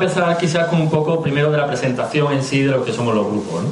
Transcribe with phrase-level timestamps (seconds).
[0.00, 3.14] empezar quizás con un poco primero de la presentación en sí de lo que somos
[3.14, 3.64] los grupos.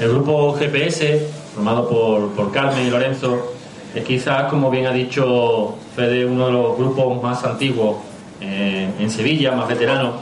[0.00, 3.52] El grupo GPS, formado por, por Carmen y Lorenzo,
[3.94, 7.96] es quizás, como bien ha dicho Fede, uno de los grupos más antiguos
[8.40, 10.14] eh, en Sevilla, más veterano,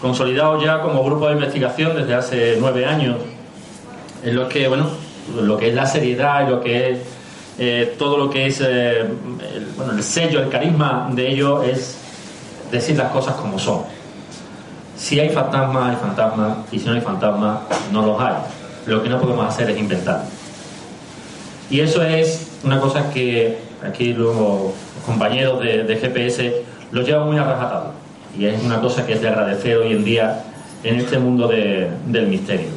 [0.00, 3.16] consolidado ya como grupo de investigación desde hace nueve años,
[4.22, 4.88] en lo que, bueno,
[5.34, 6.98] lo que es la seriedad y lo que es
[7.58, 9.04] eh, todo lo que es eh,
[9.76, 11.96] bueno, el sello, el carisma de ello es
[12.70, 13.95] decir las cosas como son.
[14.96, 17.60] Si hay fantasmas, hay fantasmas, y si no hay fantasmas,
[17.92, 18.34] no los hay.
[18.86, 20.24] Lo que no podemos hacer es inventar.
[21.68, 24.72] Y eso es una cosa que aquí los
[25.04, 27.92] compañeros de, GPS lo llevan muy a rajatabla.
[28.38, 30.44] Y es una cosa que es de agradecer hoy en día
[30.84, 32.68] en este mundo del misterio.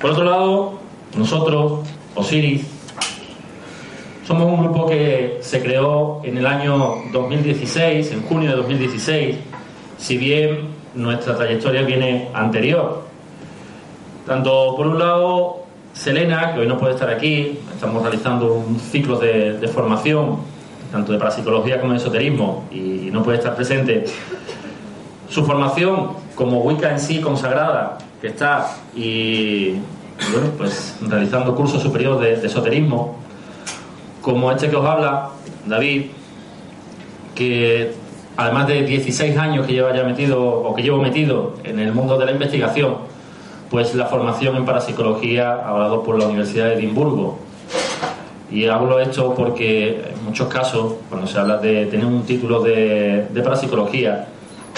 [0.00, 0.78] Por otro lado,
[1.16, 1.80] nosotros,
[2.14, 2.62] Osiris,
[4.26, 9.36] somos un grupo que se creó en el año 2016, en junio de 2016,
[9.98, 13.02] si bien nuestra trayectoria viene anterior.
[14.26, 15.62] Tanto por un lado
[15.92, 20.38] Selena, que hoy no puede estar aquí, estamos realizando un ciclo de, formación,
[20.90, 24.04] tanto de parapsicología como de esoterismo, y no puede estar presente.
[25.28, 29.72] Su formación como Wicca en sí consagrada, que está, y
[30.32, 33.16] bueno, pues realizando cursos superiores de, esoterismo,
[34.22, 35.30] como este que os habla,
[35.66, 36.06] David,
[37.34, 37.94] que
[38.36, 42.18] además de 16 años que lleva ya metido, o que llevo metido en el mundo
[42.18, 42.96] de la investigación,
[43.70, 47.38] pues la formación en parapsicología hablado por la Universidad de Edimburgo.
[48.50, 53.28] Y hablo esto porque en muchos casos, cuando se habla de tener un título de,
[53.30, 54.28] de parapsicología,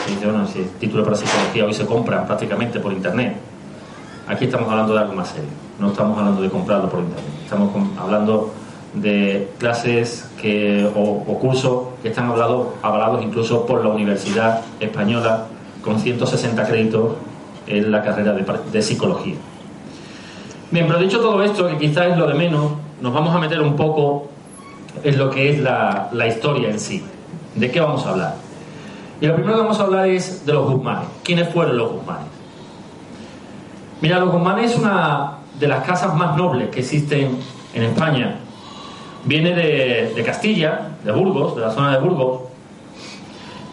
[0.08, 3.36] dice, bueno, si el título de parapsicología hoy se compra prácticamente por internet.
[4.28, 7.70] Aquí estamos hablando de algo más serio, no estamos hablando de comprarlo por internet, estamos
[7.98, 8.52] hablando
[8.94, 15.46] de clases que, o, cursos que están avalados incluso por la Universidad Española
[15.82, 17.14] con 160 créditos
[17.66, 19.34] en la carrera de, psicología.
[20.70, 23.60] Bien, pero dicho todo esto, que quizás es lo de menos, nos vamos a meter
[23.60, 24.28] un poco
[25.02, 27.02] en lo que es la, historia en sí.
[27.54, 28.34] ¿De qué vamos a hablar?
[29.20, 31.08] Y lo primero que vamos a hablar es de los Guzmanes.
[31.22, 32.26] ¿Quiénes fueron los Guzmanes?
[34.00, 37.38] Mira, los Guzmanes es una de las casas más nobles que existen
[37.74, 38.40] en España.
[39.24, 42.42] Viene de, de Castilla, de Burgos, de la zona de Burgos,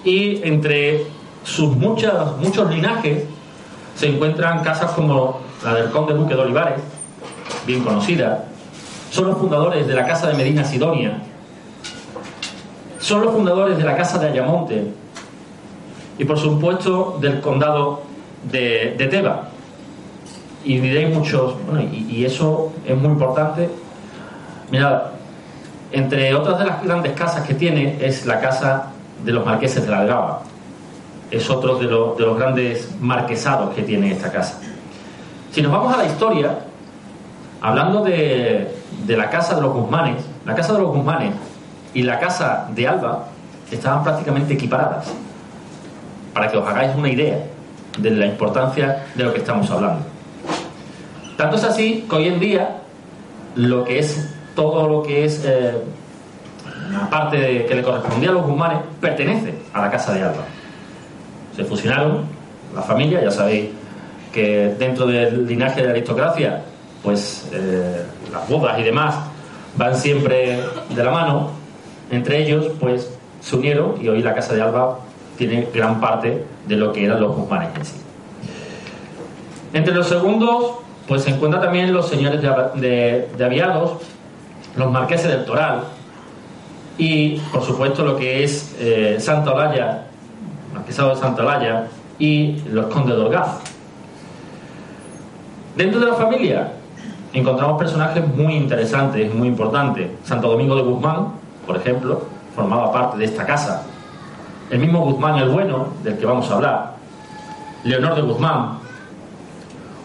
[0.03, 1.05] y entre
[1.43, 3.23] sus muchas, muchos linajes
[3.95, 6.79] se encuentran casas como la del conde duque de Olivares,
[7.65, 8.45] bien conocida,
[9.11, 11.21] son los fundadores de la casa de Medina Sidonia,
[12.99, 14.91] son los fundadores de la casa de Ayamonte
[16.17, 18.03] y por supuesto del condado
[18.51, 19.49] de, Teba.
[20.63, 23.69] Y diréis muchos, bueno, y, eso es muy importante.
[24.69, 25.01] Mirad,
[25.91, 28.91] entre otras de las grandes casas que tiene es la casa
[29.23, 30.41] de los marqueses de la Algaba
[31.31, 34.59] es otro de, los grandes marquesados que tiene esta casa.
[35.51, 36.59] Si nos vamos a la historia,
[37.61, 38.75] hablando de,
[39.07, 41.33] la casa de los Guzmanes, la casa de los Guzmanes
[41.93, 43.27] y la casa de Alba
[43.71, 45.07] estaban prácticamente equiparadas,
[46.33, 47.39] para que os hagáis una idea
[47.97, 50.03] de la importancia de lo que estamos hablando.
[51.37, 52.81] Tanto es así que hoy en día
[53.55, 55.73] lo que es todo lo que es eh,
[56.91, 60.45] la parte que le correspondía a los Guzmanes pertenece a la casa de Alba
[61.55, 62.25] se fusionaron
[62.73, 63.69] la familia, ya sabéis
[64.33, 66.63] que dentro del linaje de la aristocracia,
[67.03, 69.15] pues eh, las bodas y demás
[69.75, 71.51] van siempre de la mano,
[72.09, 73.11] entre ellos pues
[73.41, 74.99] se unieron y hoy la Casa de Alba
[75.37, 77.93] tiene gran parte de lo que eran los Guzmanes en sí.
[79.73, 80.75] Entre los segundos,
[81.07, 83.93] pues se encuentran también los señores de, aviados,
[84.75, 85.83] los marqueses del Toral
[86.97, 90.05] y, por supuesto, lo que es eh, Santa Olalla
[90.73, 91.87] Marquesado de Santa Laya
[92.17, 93.59] y los condes de Orgaz.
[95.75, 96.73] Dentro de la familia
[97.33, 100.09] encontramos personajes muy interesantes, muy importantes.
[100.23, 101.33] Santo Domingo de Guzmán,
[101.65, 102.23] por ejemplo,
[102.55, 103.83] formaba parte de esta casa.
[104.69, 106.95] El mismo Guzmán el Bueno, del que vamos a hablar.
[107.83, 108.79] Leonor de Guzmán.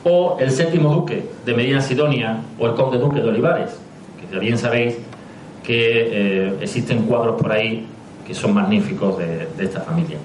[0.05, 3.77] O el séptimo duque de Medina Sidonia o el conde duque de Olivares,
[4.21, 4.97] que bien sabéis
[5.63, 7.87] que eh, existen cuadros por ahí
[8.27, 10.19] que son magníficos de esta familia.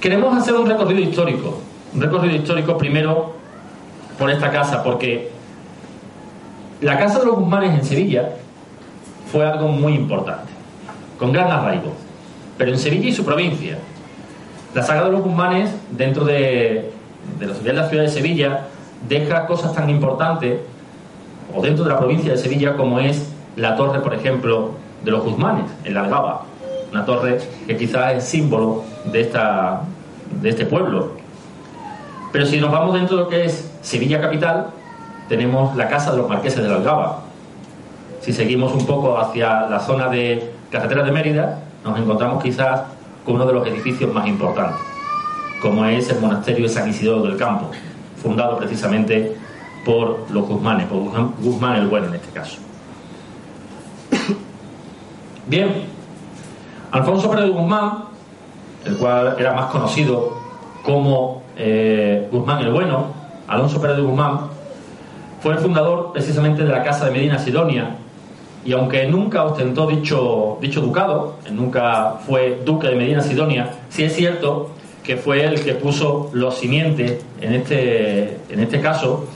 [0.00, 1.60] Queremos hacer un recorrido histórico,
[1.92, 3.34] un recorrido histórico primero
[4.16, 5.30] por esta casa, porque
[6.80, 8.30] la Casa de los Guzmanes en Sevilla
[9.32, 10.52] fue algo muy importante,
[11.18, 11.92] con gran arraigo,
[12.56, 13.78] pero en Sevilla y su provincia.
[14.74, 16.92] La saga de los Guzmanes, dentro de,
[17.38, 18.66] de la ciudad de Sevilla,
[19.08, 20.60] deja cosas tan importantes,
[21.54, 24.72] o dentro de la provincia de Sevilla, como es la torre, por ejemplo,
[25.04, 26.42] de los Guzmanes, en la Algaba,
[26.92, 29.82] una torre que quizás es símbolo de, esta,
[30.40, 31.12] de este pueblo.
[32.32, 34.68] Pero si nos vamos dentro de lo que es Sevilla capital,
[35.28, 37.20] tenemos la casa de los marqueses de la Algaba.
[38.20, 42.82] Si seguimos un poco hacia la zona de carretera de Mérida, nos encontramos quizás
[43.24, 44.80] con uno de los edificios más importantes,
[45.62, 47.70] como es el monasterio de San Isidoro del Campo,
[48.20, 49.36] fundado precisamente
[49.88, 52.58] por los Guzmanes, por Guzmán el Bueno en este caso.
[55.46, 55.84] Bien,
[56.90, 58.04] Alfonso Pérez Guzmán,
[58.84, 60.36] el cual era más conocido
[60.84, 63.06] como eh, Guzmán el Bueno,
[63.46, 64.40] Alonso Pérez de Guzmán,
[65.40, 67.96] fue el fundador precisamente de la Casa de Medina Sidonia
[68.66, 74.14] y aunque nunca ostentó dicho, dicho ducado, nunca fue duque de Medina Sidonia, sí es
[74.14, 74.68] cierto
[75.02, 79.26] que fue el que puso los simientes en este, en este caso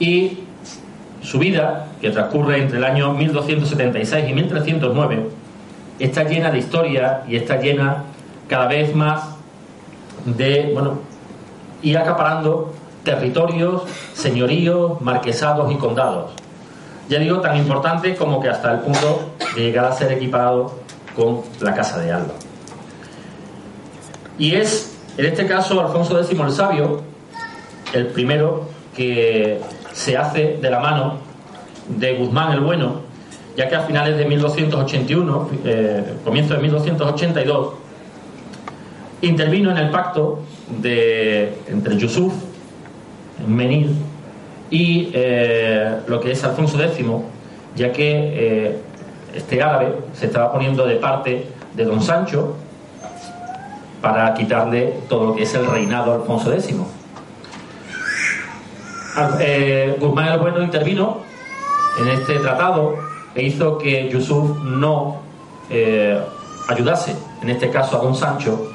[0.00, 0.38] y
[1.22, 5.28] su vida, que transcurre entre el año 1276 y 1309,
[6.00, 8.04] está llena de historia y está llena
[8.48, 9.36] cada vez más
[10.24, 10.98] de, bueno,
[11.82, 12.74] ir acaparando
[13.04, 13.82] territorios,
[14.14, 16.32] señoríos, marquesados y condados.
[17.08, 20.74] Ya digo, tan importante como que hasta el punto de llegar a ser equiparado
[21.14, 22.34] con la Casa de Alba.
[24.38, 27.02] Y es, en este caso, Alfonso X el Sabio,
[27.92, 29.60] el primero que
[30.00, 31.18] se hace de la mano
[31.88, 33.02] de Guzmán el Bueno,
[33.54, 37.74] ya que a finales de 1281, eh, comienzo de 1282,
[39.20, 40.40] intervino en el pacto
[40.80, 42.32] de, entre Yusuf,
[43.46, 43.94] Menil,
[44.70, 47.04] y eh, lo que es Alfonso X,
[47.76, 48.78] ya que eh,
[49.34, 52.56] este árabe se estaba poniendo de parte de don Sancho
[54.00, 56.74] para quitarle todo lo que es el reinado a Alfonso X.
[59.40, 61.18] Eh, Guzmán el Bueno intervino
[61.98, 62.96] en este tratado
[63.34, 65.16] e hizo que Yusuf no
[65.68, 66.20] eh,
[66.68, 68.70] ayudase, en este caso a don Sancho,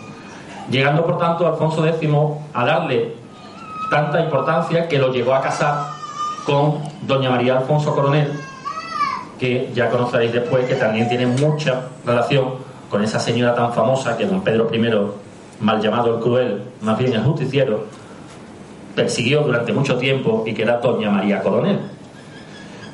[0.69, 2.09] llegando por tanto Alfonso X
[2.53, 3.15] a darle
[3.89, 5.87] tanta importancia que lo llegó a casar
[6.45, 8.31] con doña María Alfonso Coronel,
[9.39, 12.55] que ya conoceréis después que también tiene mucha relación
[12.89, 17.13] con esa señora tan famosa que don Pedro I, mal llamado el cruel, más bien
[17.13, 17.85] el justiciero,
[18.95, 21.79] persiguió durante mucho tiempo y que era Doña María Coronel.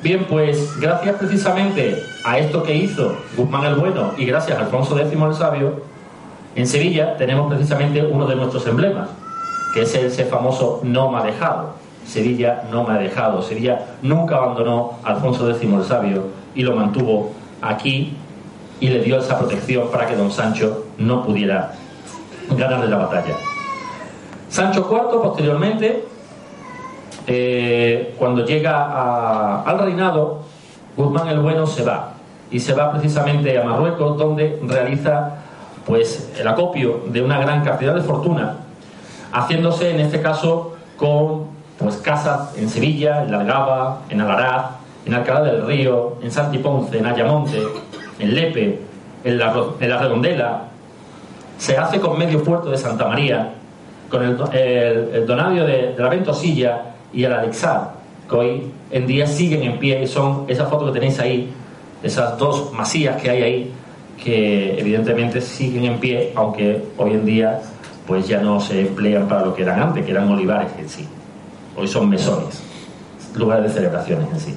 [0.03, 4.99] Bien, pues gracias precisamente a esto que hizo Guzmán el Bueno y gracias a Alfonso
[4.99, 5.83] X el Sabio,
[6.55, 9.09] en Sevilla tenemos precisamente uno de nuestros emblemas,
[9.73, 11.75] que es ese famoso no me ha dejado.
[12.05, 13.41] Sevilla no me ha dejado.
[13.41, 16.23] Sevilla nunca abandonó a Alfonso X el Sabio
[16.55, 17.31] y lo mantuvo
[17.61, 18.17] aquí
[18.79, 21.73] y le dio esa protección para que don Sancho no pudiera
[22.57, 23.35] ganarle la batalla.
[24.51, 26.03] Sancho IV, posteriormente,
[27.25, 30.39] eh, cuando llega al reinado,
[30.97, 32.11] Guzmán el Bueno se va.
[32.51, 35.37] Y se va precisamente a Marruecos, donde realiza
[35.85, 38.57] pues el acopio de una gran cantidad de fortuna,
[39.31, 41.45] haciéndose en este caso con
[41.79, 44.65] pues casas en Sevilla, en Largaba, en Alaraz,
[45.05, 47.63] en Alcalá del Río, en Santiponce, en Ayamonte,
[48.19, 48.81] en Lepe,
[49.23, 50.63] en la, en la Redondela,
[51.57, 53.53] se hace con medio puerto de Santa María,
[54.11, 54.37] con el,
[55.13, 56.81] el, Donadio de, la Ventosilla
[57.13, 57.93] y el Alexar,
[58.29, 61.49] que hoy en día siguen en pie y son esas fotos que tenéis ahí,
[62.03, 63.73] esas dos masías que hay ahí,
[64.21, 67.61] que evidentemente siguen en pie, aunque hoy en día
[68.05, 71.07] pues ya no se emplean para lo que eran antes, que eran olivares en sí.
[71.77, 72.61] Hoy son mesones,
[73.35, 74.55] lugares de celebraciones en sí.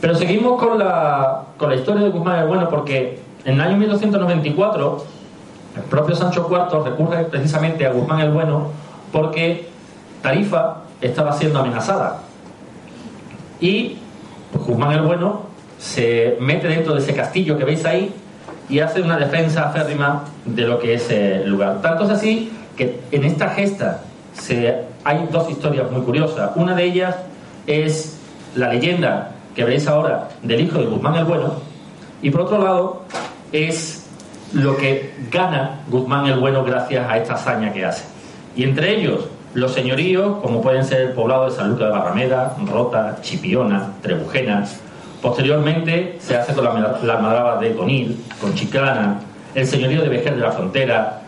[0.00, 3.76] Pero seguimos con la, con la historia de Guzmán el Bueno, porque en el año
[3.76, 5.13] 1294
[5.76, 8.68] el propio Sancho IV recurre precisamente a Guzmán el Bueno
[9.12, 9.68] porque
[10.22, 12.20] Tarifa estaba siendo amenazada.
[13.60, 13.98] Y
[14.52, 15.42] pues, Guzmán el Bueno
[15.78, 18.14] se mete dentro de ese castillo que veis ahí
[18.68, 21.82] y hace una defensa férrima de lo que es el lugar.
[21.82, 24.02] Tanto es así que en esta gesta
[25.04, 26.52] hay dos historias muy curiosas.
[26.56, 27.16] Una de ellas
[27.66, 28.18] es
[28.54, 31.54] la leyenda que veis ahora del hijo de Guzmán el Bueno
[32.22, 33.02] y por otro lado
[33.52, 34.03] es
[34.54, 38.04] lo que gana Guzmán el Bueno gracias a esta hazaña que hace.
[38.56, 42.56] Y entre ellos, los señoríos, como pueden ser el poblado de San Lucas de Barrameda,
[42.66, 44.64] Rota, Chipiona, Trebujena.
[45.20, 49.20] Posteriormente se hace con la, la de Conil, con Chiclana,
[49.54, 51.20] el señorío de Vejer de la Frontera,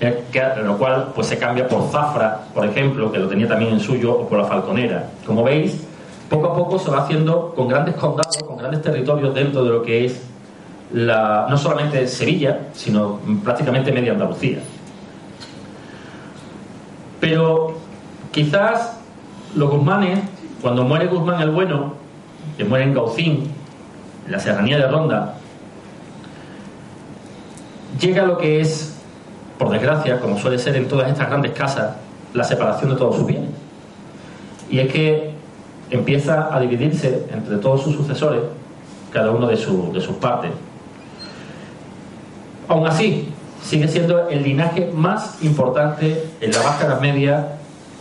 [0.00, 0.22] eh,
[0.64, 4.12] lo cual pues se cambia por Zafra, por ejemplo, que lo tenía también en suyo,
[4.12, 5.08] o por la Falconera.
[5.26, 5.84] Como veis,
[6.28, 9.82] poco a poco se va haciendo con grandes condados, con grandes territorios dentro de lo
[9.82, 10.31] que es
[10.92, 14.58] no solamente Sevilla, sino prácticamente media Andalucía.
[17.20, 17.78] Pero
[18.30, 18.98] quizás
[19.54, 20.18] los Guzmanes,
[20.60, 21.94] cuando muere Guzmán el Bueno,
[22.56, 23.50] que muere en Gaucín,
[24.26, 25.34] en la serranía de Ronda,
[28.00, 28.96] llega lo que es,
[29.58, 31.96] por desgracia, como suele ser en todas estas grandes casas,
[32.34, 33.50] la separación de todos sus bienes.
[34.70, 35.30] Y es que
[35.90, 38.42] empieza a dividirse entre todos sus sucesores,
[39.12, 40.50] cada uno de, de sus partes.
[42.72, 43.28] Aún así,
[43.62, 47.48] sigue siendo el linaje más importante en la Edad Media,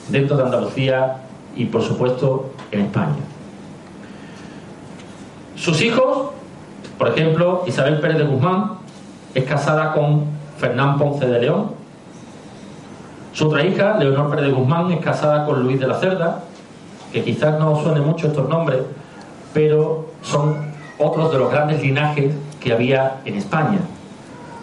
[0.07, 1.17] dentro de Andalucía
[1.57, 3.17] y, por supuesto, en España.
[5.57, 6.29] Sus hijos,
[6.97, 8.77] por ejemplo, Isabel Pérez de Guzmán,
[9.35, 10.23] es casada con
[10.57, 11.71] Fernán Ponce de León.
[13.33, 16.43] Su otra hija, Leonor Pérez de Guzmán, es casada con Luis de la Cerda,
[17.11, 18.79] que quizás no suene mucho estos nombres,
[19.53, 23.79] pero son otros de los grandes linajes que había en España.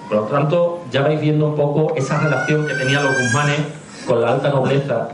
[0.08, 3.60] Por lo tanto, ya vais viendo un poco esa relación que tenían los Guzmanes
[4.06, 5.08] con la alta nobleza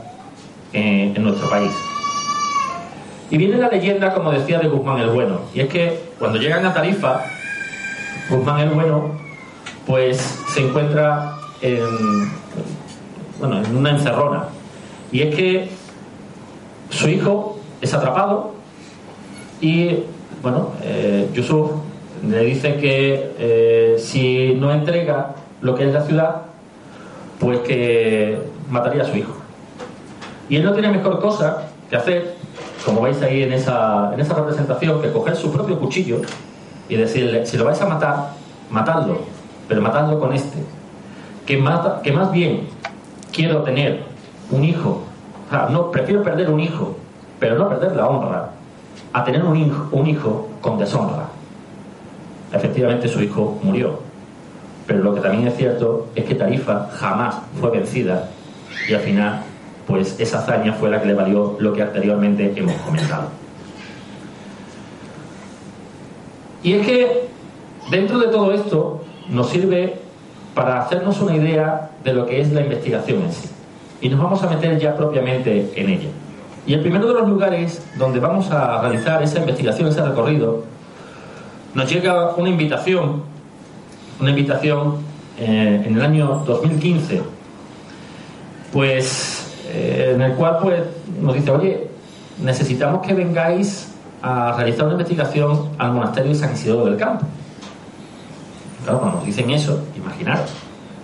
[0.73, 1.73] eh, en nuestro país.
[3.31, 5.41] Y viene la leyenda, como decía, de Guzmán el Bueno.
[5.53, 7.23] Y es que cuando llegan a Tarifa,
[8.31, 9.11] Guzmán el Bueno,
[9.87, 12.31] pues se encuentra en,
[13.41, 14.45] bueno, en una encerrona.
[15.11, 15.69] Y es que
[16.91, 18.55] su hijo es atrapado
[19.61, 20.05] y,
[20.43, 21.73] bueno, eh, Yusuf
[22.29, 26.43] le dice que eh, si no entrega lo que es la ciudad,
[27.39, 28.39] pues que
[28.71, 29.35] mataría a su hijo.
[30.49, 32.35] Y él no tiene mejor cosa que hacer,
[32.85, 36.21] como veis ahí en esa, en esa representación, que coger su propio cuchillo
[36.89, 38.31] y decirle, si lo vais a matar,
[38.71, 39.19] matadlo,
[39.69, 40.59] pero matadlo con este.
[41.47, 41.63] Que,
[42.03, 42.69] que más bien
[43.33, 44.03] quiero tener
[44.51, 45.03] un hijo,
[45.71, 46.97] no, prefiero perder un hijo,
[47.39, 48.51] pero no perder la honra,
[49.13, 51.24] a tener un hijo, un hijo con deshonra.
[52.55, 53.99] Efectivamente su hijo murió,
[54.87, 58.31] pero lo que también es cierto es que Tarifa jamás fue vencida
[58.89, 59.43] y al final
[59.89, 63.29] pues esa hazaña fue la que le valió lo que anteriormente hemos comentado.
[66.63, 67.29] Y es que
[67.91, 69.97] dentro de todo esto nos sirve
[70.55, 73.49] para hacernos una idea de lo que es la investigación en sí.
[74.01, 76.09] Y nos vamos a meter ya propiamente en ella.
[76.67, 80.65] Y el primero de los lugares donde vamos a realizar esa investigación, ese recorrido,
[81.75, 83.23] nos llega una invitación,
[84.21, 84.99] una invitación
[85.39, 87.23] eh, en el año 2015,
[88.73, 90.83] pues eh, en el cual pues
[91.21, 91.89] nos dice, oye,
[92.43, 93.89] necesitamos que vengáis
[94.23, 97.27] a realizar una investigación al monasterio de San Isidoro del Campo.
[98.85, 100.51] Claro, cuando nos dicen eso, imaginaros,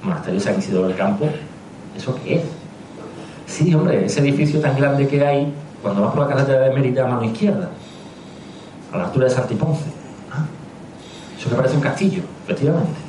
[0.03, 1.29] monasterio de San Isidoro del Campo,
[1.97, 2.43] ¿eso qué es?
[3.47, 7.05] Sí, hombre, ese edificio tan grande que hay cuando vas por la carretera de Mérida
[7.05, 7.71] a mano izquierda,
[8.93, 10.00] a la altura de Santiponce.
[11.41, 13.01] Eso que parece un castillo, efectivamente.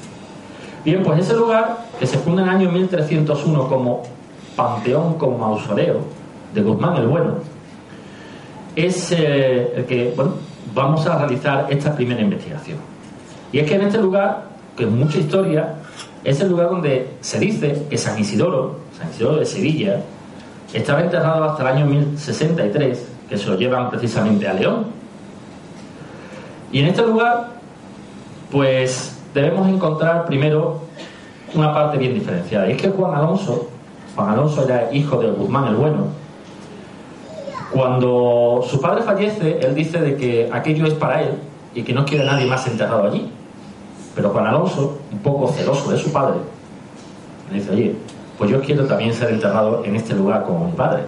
[0.86, 4.04] Bien, pues ese lugar, que se funda en el año 1301 como
[4.56, 6.00] panteón, como mausoleo
[6.54, 7.36] de Guzmán el Bueno,
[8.74, 10.36] es eh, el que, bueno,
[10.74, 12.78] vamos a realizar esta primera investigación.
[13.52, 14.46] Y es que en este lugar,
[14.78, 15.76] que es mucha historia,
[16.24, 20.02] es el lugar donde se dice que San Isidoro, San Isidoro de Sevilla,
[20.74, 24.86] estaba enterrado hasta el año 1063, que se lo llevan precisamente a León.
[26.72, 27.61] Y en este lugar,
[28.52, 30.82] pues debemos encontrar primero
[31.54, 32.68] una parte bien diferenciada.
[32.68, 33.70] Y es que Juan Alonso,
[34.16, 36.08] Juan Alonso era hijo de Guzmán el Bueno.
[37.72, 41.36] Cuando su padre fallece, él dice de que aquello es para él
[41.74, 43.32] y que no quiere nadie más enterrado allí.
[44.14, 46.40] Pero Juan Alonso, un poco celoso de su padre,
[47.50, 47.96] le dice, oye,
[48.38, 51.04] pues yo quiero también ser enterrado en este lugar como mi padre.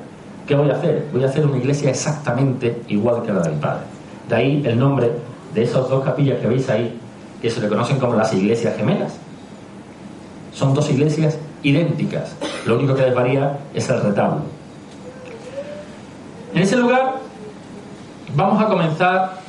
[0.48, 1.08] ¿Qué voy a hacer?
[1.12, 3.84] Voy a hacer una iglesia exactamente igual que la de mi padre.
[4.30, 5.12] De ahí el nombre
[5.54, 6.98] de esas dos capillas que veis ahí,
[7.44, 9.18] que se le conocen como las iglesias gemelas.
[10.54, 12.38] Son dos iglesias idénticas.
[12.66, 14.44] Lo único que les varía es el retablo.
[16.56, 17.16] En ese lugar
[18.34, 19.42] vamos a comenzar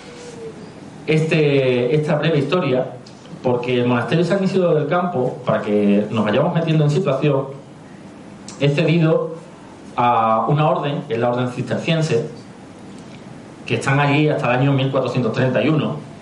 [1.06, 2.84] este, esta breve historia
[3.44, 7.46] porque el monasterio San Isidro del Campo, para que nos vayamos metiendo en situación,
[8.58, 9.36] es cedido
[9.94, 12.26] a una orden, que es la orden cisterciense,
[13.66, 16.13] que están allí hasta el año 1431,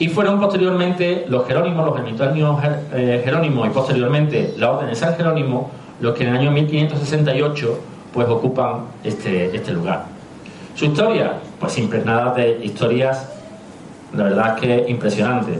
[0.00, 2.58] y fueron posteriormente los jerónimos, los ermitaños
[2.94, 7.78] eh, y posteriormente la orden de San Jerónimo, los que en el año 1568
[8.14, 10.06] pues ocupan este, este lugar.
[10.74, 13.30] Su historia, pues impregnada de historias,
[14.14, 15.58] la verdad que impresionantes.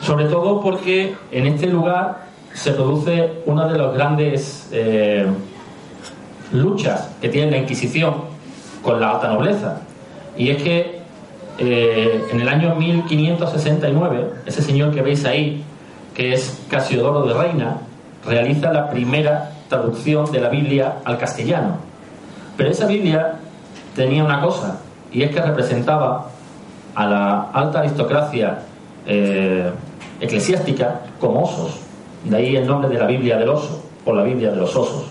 [0.00, 5.24] Sobre todo porque en este lugar se produce una de las grandes eh,
[6.52, 8.14] luchas que tiene la Inquisición
[8.82, 9.82] con la alta nobleza.
[10.36, 10.99] Y es que
[11.62, 15.62] eh, en el año 1569, ese señor que veis ahí,
[16.14, 17.76] que es Casiodoro de Reina,
[18.24, 21.76] realiza la primera traducción de la Biblia al castellano.
[22.56, 23.34] Pero esa Biblia
[23.94, 24.80] tenía una cosa,
[25.12, 26.30] y es que representaba
[26.94, 28.60] a la alta aristocracia
[29.06, 29.70] eh,
[30.18, 31.78] eclesiástica como osos.
[32.24, 35.04] De ahí el nombre de la Biblia del oso, o la Biblia de los osos.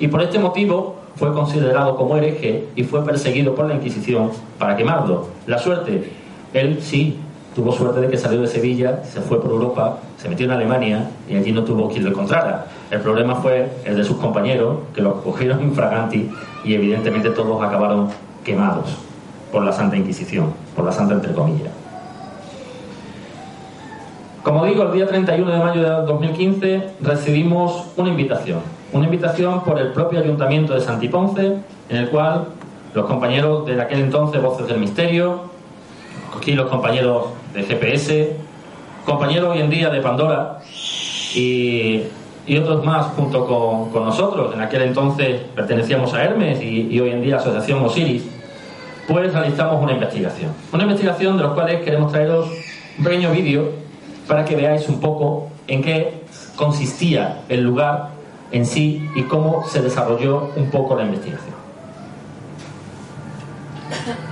[0.00, 4.76] Y por este motivo fue considerado como hereje y fue perseguido por la Inquisición para
[4.76, 5.28] quemarlo.
[5.46, 6.10] La suerte,
[6.54, 7.18] él sí
[7.54, 11.10] tuvo suerte de que salió de Sevilla, se fue por Europa, se metió en Alemania
[11.28, 12.66] y allí no tuvo quien lo encontrara.
[12.90, 16.30] El problema fue el de sus compañeros, que lo cogieron infraganti
[16.64, 18.08] y evidentemente todos acabaron
[18.44, 18.96] quemados
[19.50, 21.70] por la Santa Inquisición, por la Santa entre comillas.
[24.42, 28.58] Como digo, el día 31 de mayo de 2015 recibimos una invitación,
[28.92, 31.58] una invitación por el propio Ayuntamiento de Santiponce,
[31.88, 32.48] en el cual
[32.94, 35.44] los compañeros de aquel entonces Voces del Misterio,
[36.36, 38.36] aquí los compañeros de GPS,
[39.06, 40.58] compañeros hoy en día de Pandora
[41.34, 42.02] y,
[42.60, 44.54] otros más junto con, nosotros.
[44.54, 48.24] En aquel entonces pertenecíamos a Hermes y, y hoy en día Asociación Osiris.
[49.08, 50.52] Pues realizamos una investigación.
[50.72, 52.48] Una investigación de los cuales queremos traeros
[52.98, 53.70] un pequeño vídeo
[54.28, 56.22] para que veáis un poco en qué
[56.56, 58.11] consistía el lugar
[58.52, 61.54] en sí y cómo se desarrolló un poco la investigación.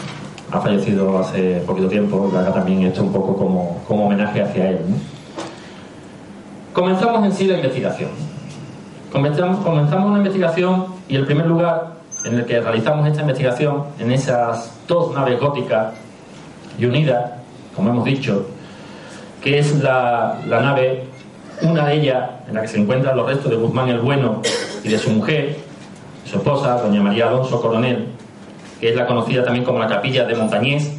[0.71, 4.79] fallecido hace poquito tiempo, y acá también esto un poco como, como homenaje hacia él.
[6.73, 8.09] Comenzamos en sí la investigación.
[9.11, 14.11] Comenzamos, comenzamos una investigación y el primer lugar en el que realizamos esta investigación, en
[14.11, 15.93] esas dos naves góticas
[16.79, 17.31] y unidas,
[17.75, 18.47] como hemos dicho,
[19.43, 21.03] que es la, la nave,
[21.63, 24.41] una de ellas en la que se encuentran los restos de Guzmán el Bueno
[24.83, 25.57] y de su mujer,
[26.25, 28.07] su esposa, doña María Alonso Coronel,
[28.81, 30.91] que es la conocida también como la capilla de Montañés,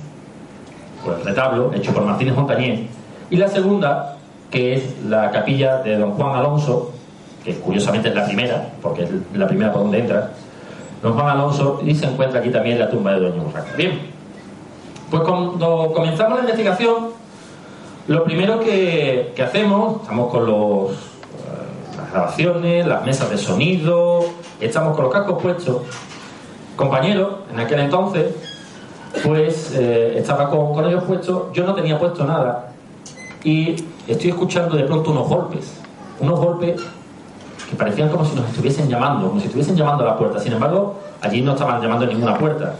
[1.04, 2.80] pues el retablo hecho por Martínez Montañés,
[3.28, 4.16] y la segunda,
[4.50, 6.92] que es la capilla de don Juan Alonso,
[7.44, 10.30] que curiosamente es la primera, porque es la primera por donde entra,
[11.02, 13.74] don Juan Alonso, y se encuentra aquí también la tumba de Doña Urraca.
[13.76, 13.98] Bien,
[15.10, 17.08] pues cuando comenzamos la investigación,
[18.06, 24.24] lo primero que, hacemos, estamos con los, eh, las grabaciones, las mesas de sonido,
[24.60, 25.82] estamos con los cascos puestos,
[26.76, 28.34] compañero, en aquel entonces,
[29.24, 32.72] pues eh, estaba con, ellos puestos, yo no tenía puesto nada
[33.44, 35.80] y estoy escuchando de pronto unos golpes,
[36.20, 36.80] unos golpes
[37.68, 40.38] que parecían como si nos estuviesen llamando, como si estuviesen llamando a la puerta.
[40.38, 42.74] Sin embargo, allí no estaban llamando a ninguna puerta.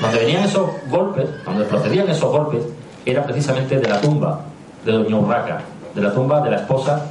[0.00, 2.62] Donde venían esos golpes, donde procedían esos golpes,
[3.04, 4.40] era precisamente de la tumba
[4.84, 5.60] de Doña Urraca,
[5.94, 7.06] de la tumba de la esposa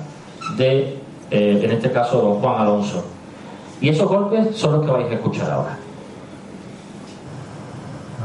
[0.57, 3.03] de, eh, en este caso, don Juan Alonso.
[3.79, 5.77] Y esos golpes son los que vais a escuchar ahora.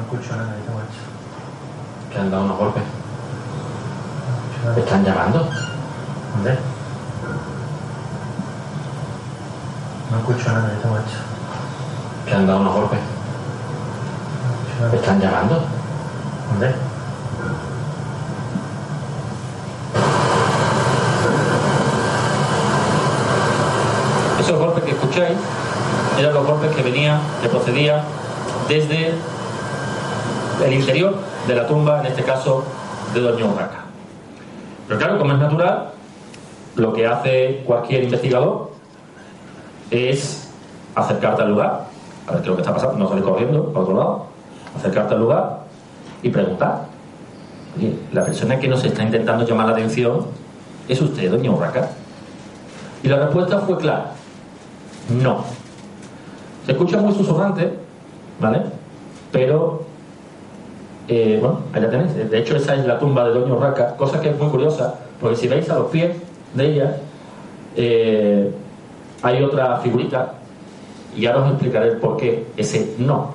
[0.06, 2.12] No escucho nada, tengo hecho.
[2.12, 2.82] Que han dado unos golpes.
[4.76, 5.48] ¿Me están llamando?
[6.34, 6.58] ¿Dónde?
[10.10, 11.18] No escucho nada, tengo hecho.
[12.24, 13.00] Que han dado unos golpes.
[13.00, 14.96] No escucho ¿Me nada.
[14.96, 15.64] están llamando?
[16.52, 16.74] ¿Dónde?
[24.40, 25.36] Esos golpes que escucháis
[26.18, 28.02] eran los golpes que venían, que procedían
[28.68, 29.14] desde
[30.64, 31.14] el interior
[31.46, 32.64] de la tumba, en este caso
[33.14, 33.84] de Doña Urraca.
[34.88, 35.88] Pero claro, como es natural,
[36.76, 38.70] lo que hace cualquier investigador
[39.90, 40.48] es
[40.94, 41.86] acercarte al lugar,
[42.26, 44.26] a ver qué es lo que está pasando, no salir corriendo para otro lado,
[44.76, 45.60] acercarte al lugar
[46.22, 46.86] y preguntar.
[47.76, 50.26] Oye, la persona que nos está intentando llamar la atención
[50.88, 51.90] es usted, Doña Urraca.
[53.02, 54.12] Y la respuesta fue clara.
[55.10, 55.44] No.
[56.64, 57.72] Se escucha muy susurrante,
[58.40, 58.62] ¿vale?
[59.30, 59.85] Pero,
[61.08, 62.30] eh, bueno, allá tenéis.
[62.30, 65.36] De hecho, esa es la tumba de Doña Urraca, cosa que es muy curiosa, porque
[65.36, 66.16] si veis a los pies
[66.54, 66.96] de ella,
[67.76, 68.50] eh,
[69.22, 70.34] hay otra figurita,
[71.16, 73.34] y ahora os explicaré el por qué ese no.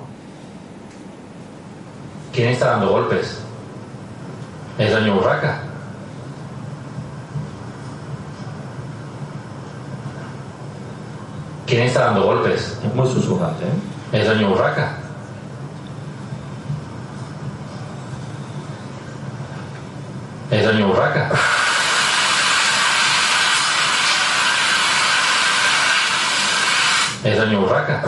[2.32, 3.40] ¿Quién está dando golpes?
[4.78, 5.62] ¿Es Doña Urraca?
[11.66, 12.78] ¿Quién está dando golpes?
[12.84, 14.20] Es muy susurrante, ¿eh?
[14.20, 15.01] ¿Es Doña Urraca?
[20.52, 21.30] ¿Es Doña Urraca?
[27.24, 28.02] ¿Es Doña Urraca?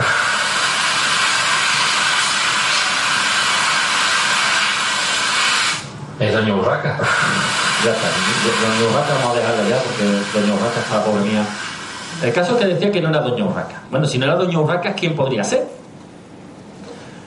[6.19, 6.97] ¿Es Doña Urraca?
[7.83, 8.07] Ya está,
[8.61, 10.03] Doña Urraca vamos a dejarla ya porque
[10.39, 11.43] Doña Urraca está pobre mía.
[12.21, 13.81] El caso es que decía que no era Doña Urraca.
[13.89, 15.67] Bueno, si no era Doña Urraca, ¿quién podría ser?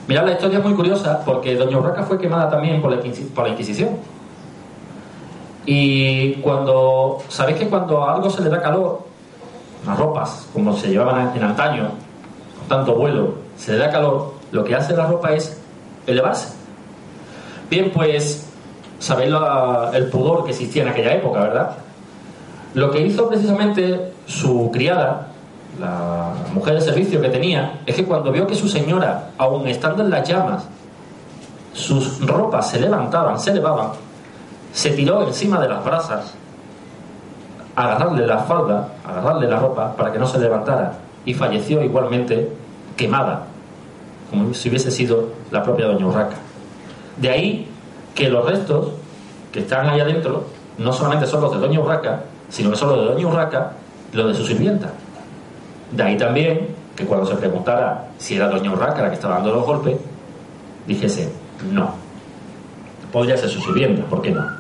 [0.07, 3.99] Mirad, la historia es muy curiosa porque Doña Urraca fue quemada también por la Inquisición.
[5.71, 9.01] Y cuando, ¿sabéis que cuando a algo se le da calor,
[9.87, 11.91] las ropas, como se llevaban en antaño,
[12.71, 15.61] tanto vuelo, se le da calor, lo que hace la ropa es
[16.07, 16.55] elevarse.
[17.69, 18.49] Bien, pues,
[18.99, 19.35] sabéis
[19.93, 21.77] el pudor que existía en aquella época, ¿verdad?
[22.73, 25.29] Lo que hizo precisamente su criada,
[25.79, 30.03] la mujer de servicio que tenía, es que cuando vio que su señora, aun estando
[30.03, 30.67] en las llamas,
[31.75, 34.08] sus ropas se levantaban, se elevaban,
[34.73, 36.35] se tiró encima de las brasas,
[37.75, 41.83] a agarrarle la falda, a agarrarle la ropa para que no se levantara, y falleció
[41.83, 42.51] igualmente
[42.97, 43.45] quemada,
[44.31, 46.37] como si hubiese sido la propia Doña Urraca.
[47.17, 47.69] De ahí
[48.15, 48.89] que los restos
[49.53, 50.45] que están ahí adentro
[50.79, 53.73] no solamente son los de Doña Urraca, sino que son los de Doña Urraca
[54.13, 54.91] los de su sirvienta.
[55.93, 59.55] De ahí también que cuando se preguntara si era Doña Urraca la que estaba dando
[59.55, 59.97] los golpes,
[60.87, 61.31] dijese
[61.73, 61.95] no.
[63.13, 64.58] Podría ser su sirvienta, ¿por qué no?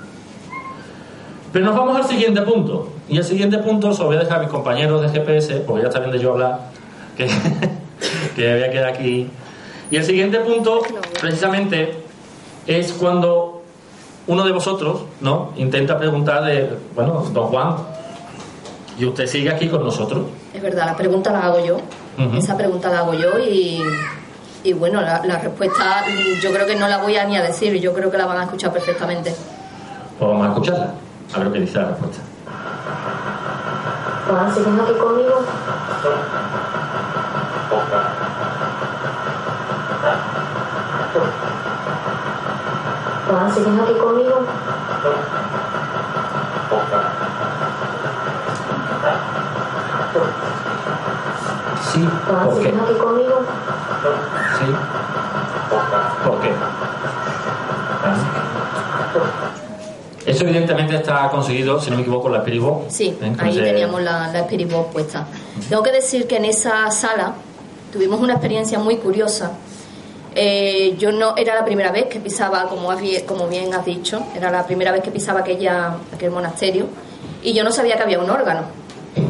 [1.52, 2.88] Pero nos vamos al siguiente punto.
[3.08, 5.82] Y el siguiente punto se lo voy a dejar a mis compañeros de GPS, porque
[5.82, 6.60] ya está bien de yo hablar,
[7.16, 7.26] que,
[8.36, 9.30] que me voy a quedar aquí.
[9.90, 10.82] Y el siguiente punto,
[11.20, 12.02] precisamente,
[12.66, 13.62] es cuando
[14.26, 15.52] uno de vosotros, ¿no?
[15.56, 17.76] Intenta preguntar de, bueno, don Juan,
[18.98, 20.26] y usted sigue aquí con nosotros.
[20.52, 21.78] Es verdad, la pregunta la hago yo.
[22.36, 23.80] Esa pregunta la hago yo y,
[24.64, 26.04] y bueno, la, la respuesta
[26.42, 28.38] yo creo que no la voy a ni a decir, yo creo que la van
[28.38, 29.32] a escuchar perfectamente.
[30.18, 30.94] Pues vamos a escucharla,
[31.36, 32.22] lo que dice la respuesta.
[34.28, 35.44] Juan, ¿sigues aquí conmigo?
[43.28, 44.40] Juan, ¿sigues aquí conmigo?
[51.92, 52.08] Sí.
[52.54, 53.40] ¿sigues aquí conmigo?
[54.58, 54.76] Sí.
[56.24, 56.54] ¿Por qué?
[60.38, 62.94] Eso evidentemente está conseguido, si no me equivoco, la Spirit Box.
[62.94, 65.26] Sí, ahí Entonces, teníamos la, la Spirit Box puesta.
[65.68, 67.34] Tengo que decir que en esa sala
[67.92, 69.52] tuvimos una experiencia muy curiosa.
[70.34, 74.22] Eh, yo no era la primera vez que pisaba, como, has como bien has dicho,
[74.36, 76.86] era la primera vez que pisaba aquella, aquel monasterio
[77.42, 78.62] y yo no sabía que había un órgano.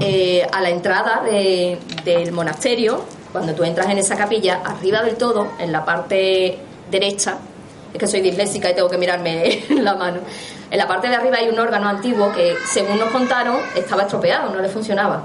[0.00, 3.00] Eh, a la entrada de- del monasterio,
[3.32, 6.58] cuando tú entras en esa capilla, arriba del todo, en la parte
[6.90, 7.38] derecha,
[7.94, 10.20] es que soy disléxica y tengo que mirarme la mano.
[10.70, 14.52] En la parte de arriba hay un órgano antiguo que, según nos contaron, estaba estropeado,
[14.52, 15.24] no le funcionaba.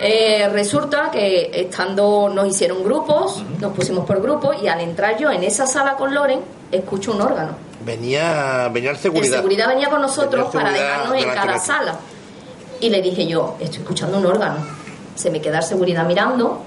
[0.00, 5.30] Eh, resulta que estando nos hicieron grupos, nos pusimos por grupos y al entrar yo
[5.30, 6.40] en esa sala con Loren,
[6.70, 7.52] escucho un órgano.
[7.84, 9.36] Venía, venía el El seguridad.
[9.36, 11.96] seguridad venía con nosotros Venía para seguridad dejarnos en cada sala.
[12.80, 14.56] Y le dije yo, estoy escuchando un órgano.
[15.14, 16.60] Se me queda el seguridad mirando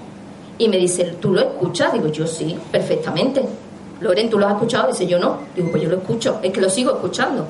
[0.56, 1.92] y me dice, ¿tú lo escuchas?
[1.92, 3.42] Digo, yo sí, perfectamente.
[4.00, 4.88] Loren, ¿tú lo has escuchado?
[4.88, 5.38] Dice, yo no.
[5.54, 7.46] Digo, pues yo lo escucho, es que lo sigo escuchando.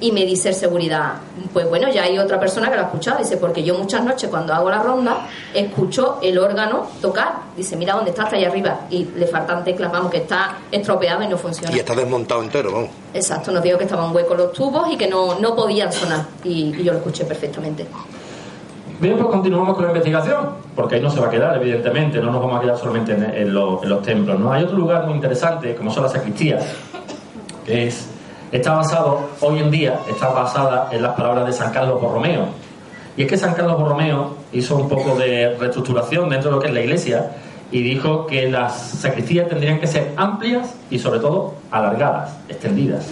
[0.00, 1.14] Y me dice el seguridad,
[1.52, 3.18] pues bueno, ya hay otra persona que lo ha escuchado.
[3.18, 7.32] Dice, porque yo muchas noches cuando hago la ronda escucho el órgano tocar.
[7.54, 8.80] Dice, mira dónde está, está allá arriba.
[8.90, 11.76] Y le faltan teclas, vamos, que está estropeado y no funciona.
[11.76, 12.90] Y está desmontado entero, vamos.
[13.12, 16.24] Exacto, nos dijo que estaban huecos los tubos y que no, no podían sonar.
[16.44, 17.86] Y, y yo lo escuché perfectamente.
[19.00, 22.30] Bien, pues continuamos con la investigación, porque ahí no se va a quedar, evidentemente, no
[22.30, 24.38] nos vamos a quedar solamente en, en los, en los templos.
[24.38, 24.52] ¿no?
[24.52, 26.62] Hay otro lugar muy interesante, como son las sacristías,
[27.64, 28.08] que es,
[28.52, 32.46] está basado, hoy en día, está basada en las palabras de San Carlos Borromeo.
[33.16, 36.68] Y es que San Carlos Borromeo hizo un poco de reestructuración dentro de lo que
[36.68, 37.30] es la iglesia
[37.72, 43.06] y dijo que las sacristías tendrían que ser amplias y sobre todo alargadas, extendidas.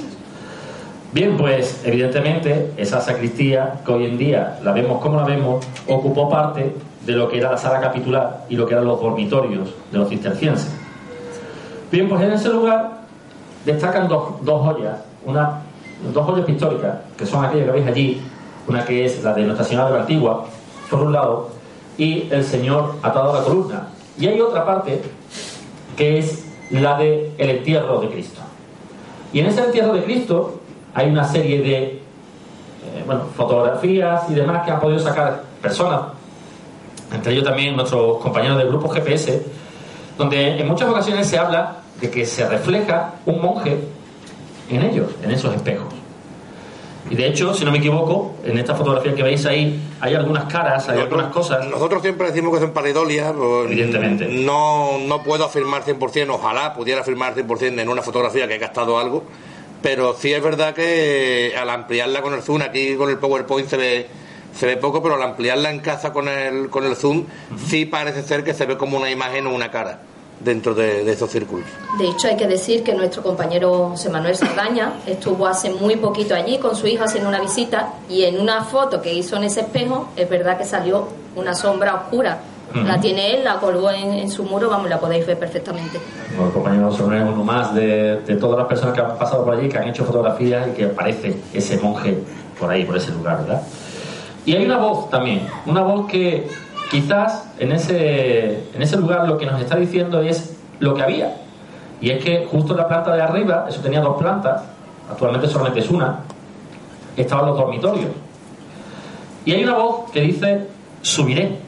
[1.12, 6.28] Bien, pues evidentemente esa sacristía, que hoy en día la vemos como la vemos, ocupó
[6.28, 6.74] parte
[7.06, 10.08] de lo que era la sala capitular y lo que eran los dormitorios de los
[10.08, 10.70] cistercienses.
[11.90, 12.98] Bien, pues en ese lugar
[13.64, 14.96] destacan dos, dos joyas,
[15.28, 15.60] una,
[16.12, 18.22] dos joyas pictóricas, que son aquellas que veis allí,
[18.66, 20.44] una que es la de Nuestra Señora de la Antigua,
[20.90, 21.50] por un lado,
[21.96, 23.88] y el Señor atado a la columna.
[24.18, 25.02] Y hay otra parte
[25.96, 28.40] que es la de entierro de Cristo.
[29.32, 30.60] Y en ese entierro de Cristo
[30.94, 32.00] hay una serie de eh,
[33.04, 36.00] bueno, fotografías y demás que han podido sacar personas,
[37.12, 39.44] entre ellos también nuestros compañeros del grupo GPS,
[40.16, 43.78] donde en muchas ocasiones se habla de que se refleja un monje
[44.70, 45.94] en ellos, en esos espejos.
[47.10, 50.44] Y de hecho, si no me equivoco, en esta fotografía que veis ahí hay algunas
[50.44, 51.66] caras, hay algunas cosas.
[51.66, 53.32] Nosotros siempre decimos que son paridolias.
[53.32, 54.28] pues, Evidentemente.
[54.28, 58.98] No, no puedo afirmar 100%, ojalá pudiera afirmar 100% en una fotografía que he gastado
[58.98, 59.24] algo,
[59.80, 63.76] pero sí es verdad que al ampliarla con el zoom, aquí con el PowerPoint se
[63.76, 64.06] ve
[64.54, 67.26] se ve poco, pero al ampliarla en casa con el, con el zoom,
[67.68, 70.00] sí parece ser que se ve como una imagen o una cara
[70.40, 71.66] dentro de, de esos círculos.
[71.98, 76.34] De hecho, hay que decir que nuestro compañero José Manuel Saldaña estuvo hace muy poquito
[76.34, 79.60] allí con su hijo haciendo una visita y en una foto que hizo en ese
[79.60, 82.38] espejo, es verdad que salió una sombra oscura.
[82.84, 85.98] La tiene él, la colgó en, en su muro, vamos, la podéis ver perfectamente.
[86.32, 89.42] Bueno, el compañero Soler es uno más de, de todas las personas que han pasado
[89.42, 92.18] por allí, que han hecho fotografías y que aparece ese monje
[92.60, 93.62] por ahí, por ese lugar, ¿verdad?
[94.44, 96.46] Y hay una voz también, una voz que
[96.90, 101.36] quizás en ese, en ese lugar lo que nos está diciendo es lo que había.
[102.00, 104.62] Y es que justo en la planta de arriba, eso tenía dos plantas,
[105.10, 106.20] actualmente solamente es una,
[107.16, 108.10] estaban los dormitorios.
[109.44, 110.66] Y hay una voz que dice,
[111.02, 111.58] subiré.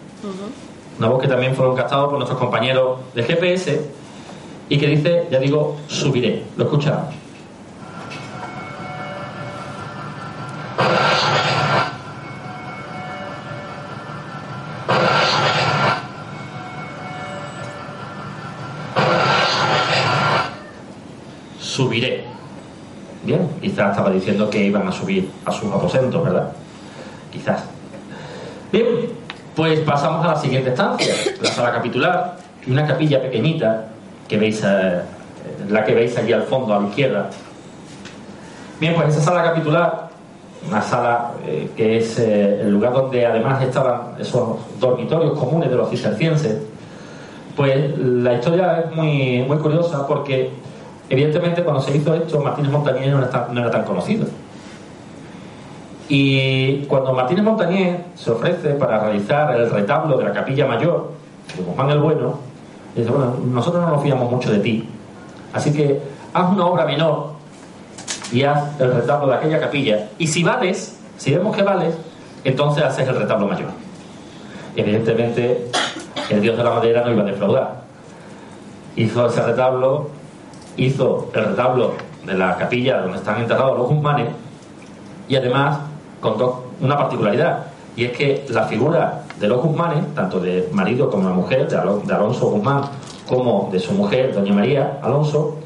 [0.98, 3.90] Una voz que también fueron captados por nuestros compañeros de GPS
[4.68, 6.44] y que dice, ya digo, subiré.
[6.56, 7.14] Lo escuchamos.
[21.58, 22.24] Subiré.
[23.24, 23.48] Bien,
[23.88, 26.52] estaba diciendo que iban a subir a sus aposentos, ¿verdad?
[27.32, 27.64] Quizás.
[28.70, 28.86] Bien,
[29.56, 33.86] pues pasamos a la siguiente estancia, la sala capitular, una capilla pequeñita
[34.28, 35.02] que veis, eh,
[35.68, 37.30] la que veis allí al fondo a la izquierda.
[38.78, 40.08] Bien, pues esa sala capitular,
[40.68, 45.76] una sala eh, que es eh, el lugar donde además estaban esos dormitorios comunes de
[45.76, 46.62] los cistercienses,
[47.56, 50.50] pues la historia es muy, muy curiosa porque
[51.10, 54.26] evidentemente cuando se hizo esto Martínez Montañés no era tan, conocido.
[56.08, 61.10] Y cuando Martínez Montañés se ofrece para realizar el retablo de la capilla mayor
[61.56, 62.38] de Guzmán el Bueno,
[62.96, 64.88] dice, bueno, nosotros no nos fiamos mucho de ti,
[65.52, 66.00] así que
[66.32, 67.32] haz una obra menor
[68.32, 70.08] y haz el retablo de aquella capilla.
[70.18, 71.94] Y si vales, si vemos que vales,
[72.44, 73.68] entonces haces el retablo mayor.
[74.76, 75.70] Evidentemente,
[76.28, 77.80] el dios de la madera no iba a defraudar.
[78.96, 80.08] Hizo ese retablo,
[80.76, 81.92] hizo el retablo
[82.26, 84.28] de la capilla donde están enterrados los Guzmanes
[85.28, 85.78] y además
[86.20, 91.28] contó una particularidad y es que la figura de los Guzmanes, tanto de marido como
[91.28, 92.82] de mujer, de, Alo- de Alonso Guzmán,
[93.26, 95.56] como de su mujer, doña María Alonso,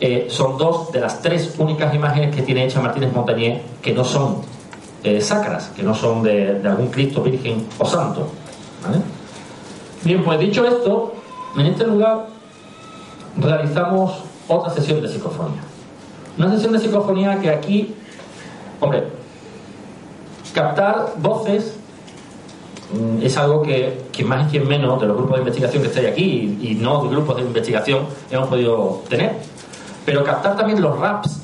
[0.00, 4.04] eh, son dos de las tres únicas imágenes que tiene hecha Martínez Montañés que no
[4.04, 4.38] son
[5.04, 8.28] eh, sacras, que no son de, algún Cristo Virgen o Santo.
[10.04, 11.14] Bien, pues dicho esto,
[11.58, 12.26] en este lugar
[13.38, 15.60] realizamos otra sesión de psicofonía.
[16.38, 17.94] Una sesión de psicofonía que aquí,
[18.80, 19.04] hombre,
[20.54, 21.76] captar voces
[22.92, 25.88] mm, es algo que quien más y quien menos de los grupos de investigación que
[25.88, 29.36] estáis aquí y, no de grupos de investigación hemos podido tener.
[30.04, 31.40] Pero captar también los raps,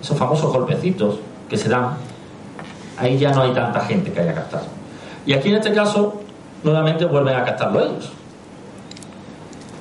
[0.00, 1.96] esos famosos golpecitos que se dan,
[2.98, 4.66] ahí ya no hay tanta gente que haya captado.
[5.24, 6.20] Y aquí en este caso,
[6.62, 8.12] nuevamente vuelven a captarlo ellos.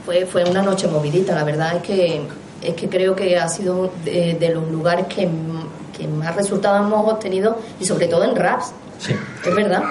[0.07, 2.21] Fue, fue una noche movidita, la verdad es que,
[2.61, 5.29] es que creo que ha sido de, de los lugares que,
[5.97, 9.13] que más resultados hemos obtenido y sobre todo en raps, Sí.
[9.45, 9.83] es verdad.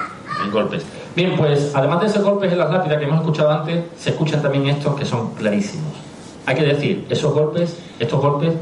[0.43, 0.83] en golpes.
[1.15, 4.41] Bien, pues además de esos golpes en la rápida que hemos escuchado antes, se escuchan
[4.41, 5.93] también estos que son clarísimos.
[6.47, 8.53] Hay que decir, esos golpes, estos golpes,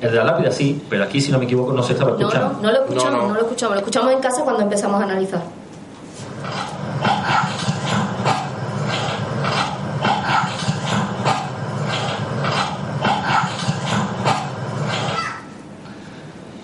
[0.00, 2.18] el de la lápida sí, pero aquí si no me equivoco no se estaba No,
[2.18, 2.52] escuchando.
[2.54, 3.34] no, no lo escuchamos, No, no, no.
[3.34, 5.42] lo escuchamos, lo escuchamos en casa cuando empezamos a analizar.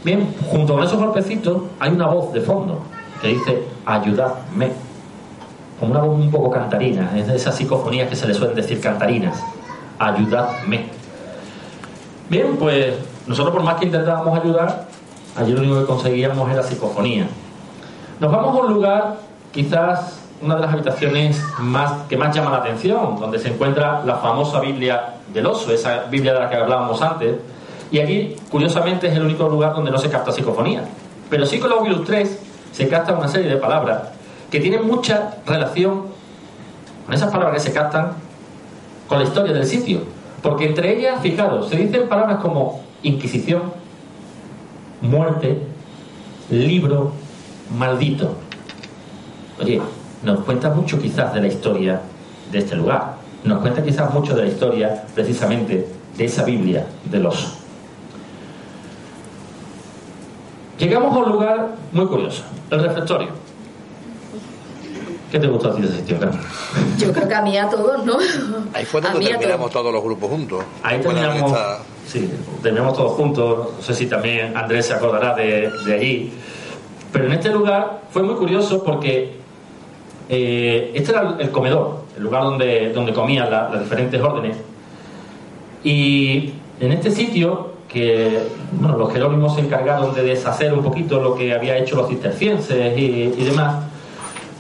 [0.05, 2.81] Bien, junto con esos golpecitos hay una voz de fondo
[3.21, 4.73] que dice ayudadme.
[5.79, 8.81] Como una voz un poco cantarina, es de esas psicofonías que se le suelen decir
[8.81, 9.43] cantarinas.
[9.99, 10.87] Ayudadme.
[12.29, 12.95] Bien, pues
[13.27, 14.89] nosotros por más que intentábamos ayudar,
[15.37, 17.27] allí lo único que conseguíamos era psicofonía.
[18.19, 19.17] Nos vamos a un lugar,
[19.53, 24.17] quizás una de las habitaciones más, que más llama la atención, donde se encuentra la
[24.17, 27.37] famosa Biblia del oso, esa Biblia de la que hablábamos antes.
[27.93, 30.83] Y aquí, curiosamente, es el único lugar donde no se capta psicofonía.
[31.29, 32.39] Pero sí con los Ovilus 3
[32.73, 34.05] se capta una serie de palabras
[34.51, 36.05] que tienen mucha relación
[37.05, 38.13] con esas palabras que se captan
[39.07, 40.01] con la historia del sitio.
[40.43, 43.63] Porque entre ellas, fijaros, se dicen palabras como Inquisición,
[45.01, 45.59] muerte,
[46.51, 47.13] libro,
[47.77, 48.37] maldito.
[49.61, 49.83] Oye,
[50.23, 52.01] nos cuenta mucho quizás de la historia
[52.53, 53.17] de este lugar.
[53.45, 57.62] Nos cuenta quizás mucho de la historia precisamente de esa Biblia del oso.
[60.83, 63.29] Llegamos a un lugar muy curioso, el refectorio.
[65.31, 66.41] ¿Qué te gustó a ti de ese sitio, Carmen?
[66.99, 68.17] Yo creo que a mí a todos, ¿no?
[68.75, 69.73] Ahí fue donde terminamos todos.
[69.85, 70.65] todos los grupos juntos.
[70.83, 71.53] Ahí terminamos,
[72.07, 72.29] sí,
[72.63, 73.69] terminamos todos juntos.
[73.79, 76.33] No sé si también Andrés se acordará de, de allí.
[77.13, 79.37] Pero en este lugar fue muy curioso porque
[80.29, 84.57] eh, este era el comedor, el lugar donde, donde comían la- las diferentes órdenes.
[85.85, 91.35] Y en este sitio, que bueno, los jerónimos se encargaron de deshacer un poquito lo
[91.35, 93.85] que había hecho los cistercienses y, demás,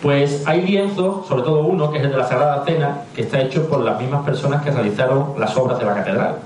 [0.02, 3.40] pues hay lienzos, sobre todo uno, que es el de la Sagrada Cena, que está
[3.40, 6.36] hecho por las mismas personas que realizaron las obras de la catedral.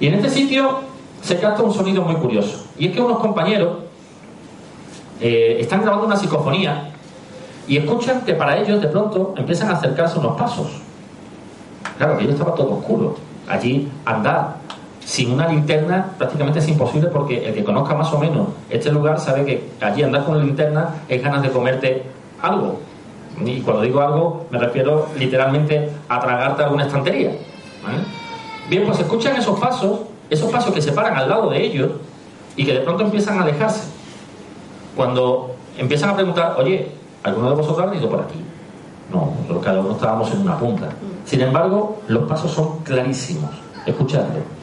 [0.00, 0.80] Y en este sitio
[1.22, 2.66] se capta un sonido muy curioso.
[2.76, 3.78] Y es que unos compañeros
[5.20, 6.90] eh, están grabando una psicofonía
[7.68, 10.66] y escuchan que para ellos de pronto empiezan a acercarse unos pasos.
[11.96, 13.16] Claro, que yo estaba todo oscuro.
[13.48, 14.63] Allí andar
[15.04, 19.20] sin una linterna prácticamente es imposible porque el que conozca más o menos este lugar
[19.20, 22.02] sabe que allí andar con linterna es ganas de comerte
[22.40, 22.80] algo.
[23.44, 27.32] Y cuando digo algo me refiero literalmente a tragarte alguna estantería.
[27.82, 27.98] ¿vale?
[28.68, 31.90] Bien, pues escuchan esos pasos, esos pasos que se paran al lado de ellos
[32.56, 33.82] y que de pronto empiezan a alejarse.
[34.96, 36.88] Cuando empiezan a preguntar, oye,
[37.24, 38.40] ¿alguno de vosotros ha ido por aquí?
[39.12, 40.88] No, nosotros cada uno estábamos en una punta.
[41.26, 43.50] Sin embargo, los pasos son clarísimos.
[43.84, 44.54] Escuchadlo.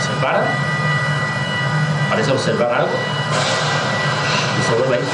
[0.00, 0.44] Se para,
[2.10, 2.92] parece observar algo
[4.58, 4.62] y
[4.92, 5.04] a ir.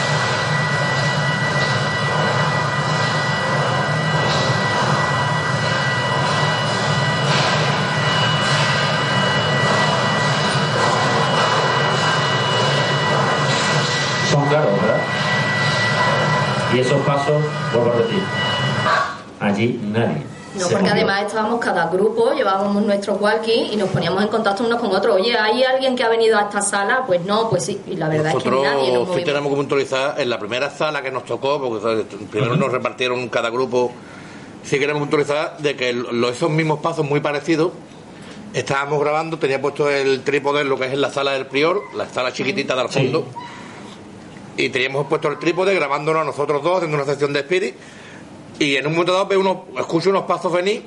[14.30, 15.00] Son claros, ¿verdad?
[16.72, 17.42] Y esos pasos,
[17.72, 18.22] vuelvo a repetir,
[19.40, 20.29] allí nadie.
[20.60, 24.80] No, porque además estábamos cada grupo, llevábamos nuestros walkie y nos poníamos en contacto unos
[24.80, 25.16] con otros.
[25.16, 27.04] Oye, ¿hay alguien que ha venido a esta sala?
[27.06, 27.80] Pues no, pues sí.
[27.86, 30.70] Y la verdad es que Nosotros nadie nos sí tenemos que puntualizar en la primera
[30.70, 32.04] sala que nos tocó, porque ¿sabes?
[32.30, 33.92] primero nos repartieron cada grupo,
[34.62, 35.90] sí queremos puntualizar de que
[36.30, 37.72] esos mismos pasos muy parecidos,
[38.52, 41.80] estábamos grabando, tenía puesto el trípode en lo que es en la sala del prior,
[41.94, 43.00] la sala chiquitita del Sí.
[43.00, 43.26] fondo,
[44.56, 47.74] y teníamos puesto el trípode grabándonos a nosotros dos, haciendo una sesión de spirit,
[48.60, 50.84] y en un momento dado veo unos, escucho unos pasos venir,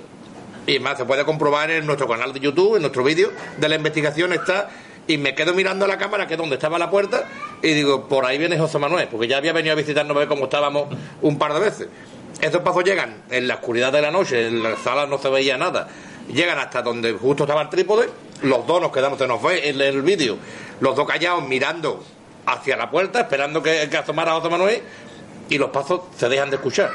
[0.67, 3.75] y más, se puede comprobar en nuestro canal de YouTube, en nuestro vídeo de la
[3.75, 4.69] investigación está,
[5.07, 7.27] y me quedo mirando a la cámara, que es donde estaba la puerta,
[7.63, 10.27] y digo, por ahí viene José Manuel, porque ya había venido a visitarnos a ver
[10.27, 10.87] cómo estábamos
[11.23, 11.87] un par de veces.
[12.41, 15.57] Esos pasos llegan en la oscuridad de la noche, en la sala no se veía
[15.57, 15.87] nada.
[16.31, 18.07] Llegan hasta donde justo estaba el trípode,
[18.43, 20.37] los dos nos quedamos, se nos ve en el vídeo,
[20.79, 22.03] los dos callados mirando
[22.45, 24.79] hacia la puerta, esperando que, que asomara José Manuel,
[25.49, 26.91] y los pasos se dejan de escuchar.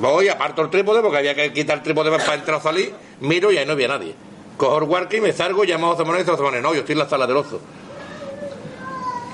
[0.00, 3.50] Voy, aparto el trípode porque había que quitar el trípode para entrar o salir, miro
[3.50, 4.14] y ahí no había nadie.
[4.56, 6.92] Cojo el walkie, me salgo, llamo a José Manuel y José Manuel, no, yo estoy
[6.94, 7.60] en la sala del oso.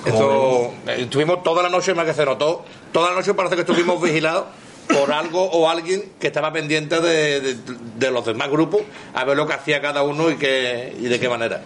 [0.04, 3.60] Eso, eh, estuvimos toda la noche, más que se notó, toda la noche parece que
[3.62, 4.46] estuvimos vigilados
[4.92, 7.56] por algo o alguien que estaba pendiente de, de-
[7.98, 8.82] de los demás grupos
[9.14, 11.62] a ver lo que hacía cada uno y, qué, y de qué manera.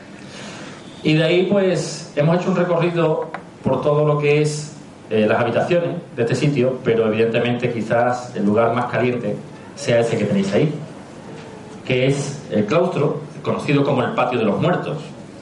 [1.03, 3.31] Y de ahí, pues, hemos hecho un recorrido
[3.65, 4.73] por todo lo que es
[5.09, 9.37] eh, las habitaciones de este sitio, pero evidentemente quizás el lugar más caliente
[9.77, 10.73] sea ese que tenéis ahí,
[11.87, 14.99] que es el claustro, conocido como el patio de los muertos.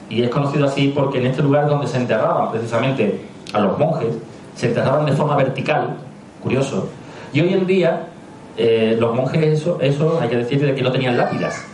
[0.07, 3.21] Y es conocido así porque en este lugar donde se enterraban precisamente
[3.53, 4.09] a los monjes,
[4.55, 5.95] se enterraban de forma vertical,
[6.43, 6.87] curioso,
[7.33, 8.07] y hoy en día
[8.55, 11.65] eh, los monjes, eso, eso hay que decir de que no tenían lápidas,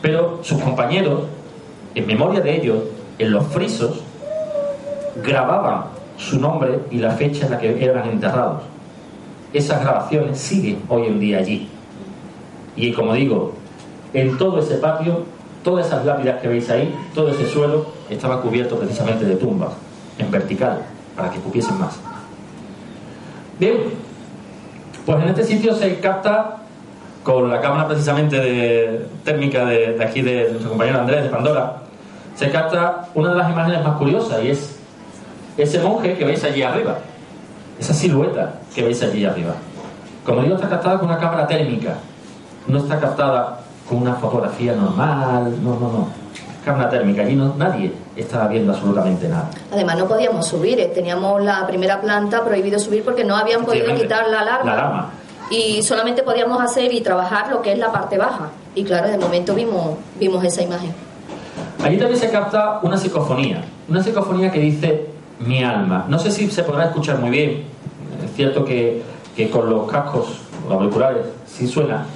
[0.00, 1.24] pero sus compañeros,
[1.94, 2.78] en memoria de ellos,
[3.18, 4.00] en los frisos,
[5.22, 8.62] grababan su nombre y la fecha en la que eran enterrados.
[9.52, 11.68] Esas grabaciones siguen hoy en día allí.
[12.76, 13.52] Y como digo,
[14.14, 15.24] en todo ese patio,
[15.62, 19.72] todas esas lápidas que veis ahí, todo ese suelo estaba cubierto precisamente de tumbas,
[20.18, 20.82] en vertical,
[21.16, 21.98] para que cupiesen más.
[23.58, 23.76] Bien,
[25.04, 26.58] pues en este sitio se capta
[27.22, 31.82] con la cámara precisamente de, térmica de, de aquí de nuestro compañero Andrés de Pandora,
[32.34, 34.78] se capta una de las imágenes más curiosas y es
[35.56, 36.98] ese monje que veis allí arriba,
[37.78, 39.54] esa silueta que veis allí arriba.
[40.24, 41.96] Como digo, está captada con una cámara térmica,
[42.66, 46.08] no está captada con una fotografía normal, no, no, no.
[46.64, 49.50] Cámara térmica, allí no, nadie estaba viendo absolutamente nada.
[49.72, 53.92] Además no podíamos subir, eh, teníamos la primera planta prohibido subir porque no habían podido
[53.96, 54.64] quitar la alarma.
[54.64, 55.10] La alarma.
[55.50, 58.50] Y solamente podíamos hacer y trabajar lo que es la parte baja.
[58.74, 60.94] Y claro, de momento vimos, vimos esa imagen.
[61.82, 65.10] Allí también se capta una psicofonía, una psicofonía que dice
[65.46, 66.06] mi alma.
[66.08, 67.64] No sé si se podrá escuchar muy bien,
[68.24, 69.02] es cierto que,
[69.36, 72.06] que con los cascos, los auriculares, sí suena,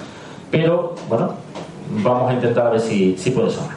[0.50, 1.34] pero bueno,
[2.02, 3.76] vamos a intentar a ver si, si puede sonar.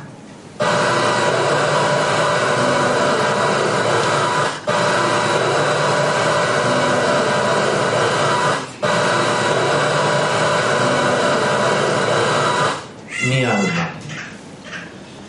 [13.28, 13.90] Mi alma.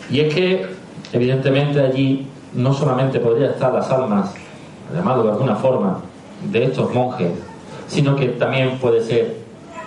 [0.09, 0.65] Y es que,
[1.13, 4.33] evidentemente, allí no solamente podrían estar las almas,
[4.93, 6.01] llamado de alguna forma,
[6.51, 7.31] de estos monjes,
[7.87, 9.37] sino que también puede ser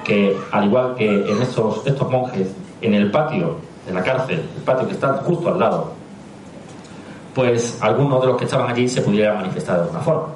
[0.04, 2.48] que, al igual que en estos, estos monjes,
[2.80, 3.56] en el patio
[3.86, 5.92] de la cárcel, el patio que está justo al lado,
[7.34, 10.26] pues algunos de los que estaban allí se pudieran manifestar de alguna forma.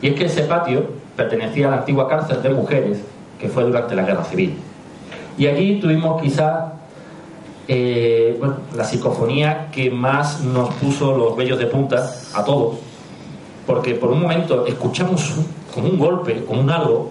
[0.00, 0.84] Y es que ese patio
[1.16, 2.98] pertenecía a la antigua cárcel de mujeres
[3.38, 4.56] que fue durante la guerra civil.
[5.36, 6.72] Y allí tuvimos quizá
[7.68, 12.76] eh, bueno, la psicofonía que más nos puso los vellos de punta a todos,
[13.66, 15.32] porque por un momento escuchamos
[15.74, 17.10] como un golpe, como un algo,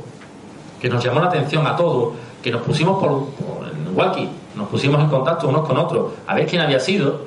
[0.80, 4.68] que nos llamó la atención a todos, que nos pusimos por, por el walkie, nos
[4.68, 7.22] pusimos en contacto unos con otros, a ver quién había sido,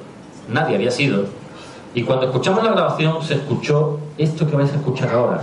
[0.48, 1.24] nadie había sido,
[1.96, 5.40] y cuando escuchamos la grabación se escuchó esto que vais a escuchar ahora.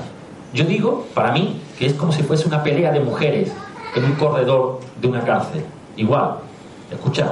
[0.53, 3.51] Yo digo, para mí, que es como si fuese una pelea de mujeres
[3.95, 5.65] en un corredor de una cárcel.
[5.97, 6.35] Igual,
[6.91, 7.31] escuchad.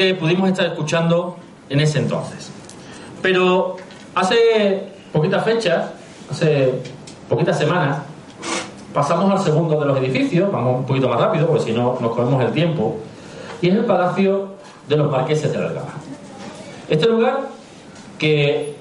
[0.00, 1.36] que pudimos estar escuchando
[1.68, 2.50] en ese entonces.
[3.20, 3.76] Pero
[4.14, 5.90] hace poquitas fechas,
[6.30, 6.72] hace
[7.28, 7.98] poquitas semanas,
[8.94, 12.12] pasamos al segundo de los edificios, vamos un poquito más rápido porque si no nos
[12.12, 12.96] comemos el tiempo,
[13.60, 14.54] y es el Palacio
[14.88, 15.92] de los Marqueses de la Algaba.
[16.88, 17.40] Este lugar
[18.18, 18.76] que,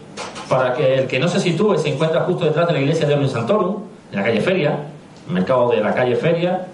[0.48, 3.16] para que el que no se sitúe, se encuentra justo detrás de la iglesia de
[3.16, 3.76] Omnium Santorum,
[4.14, 4.86] en la calle Feria,
[5.28, 6.66] mercado de la calle Feria,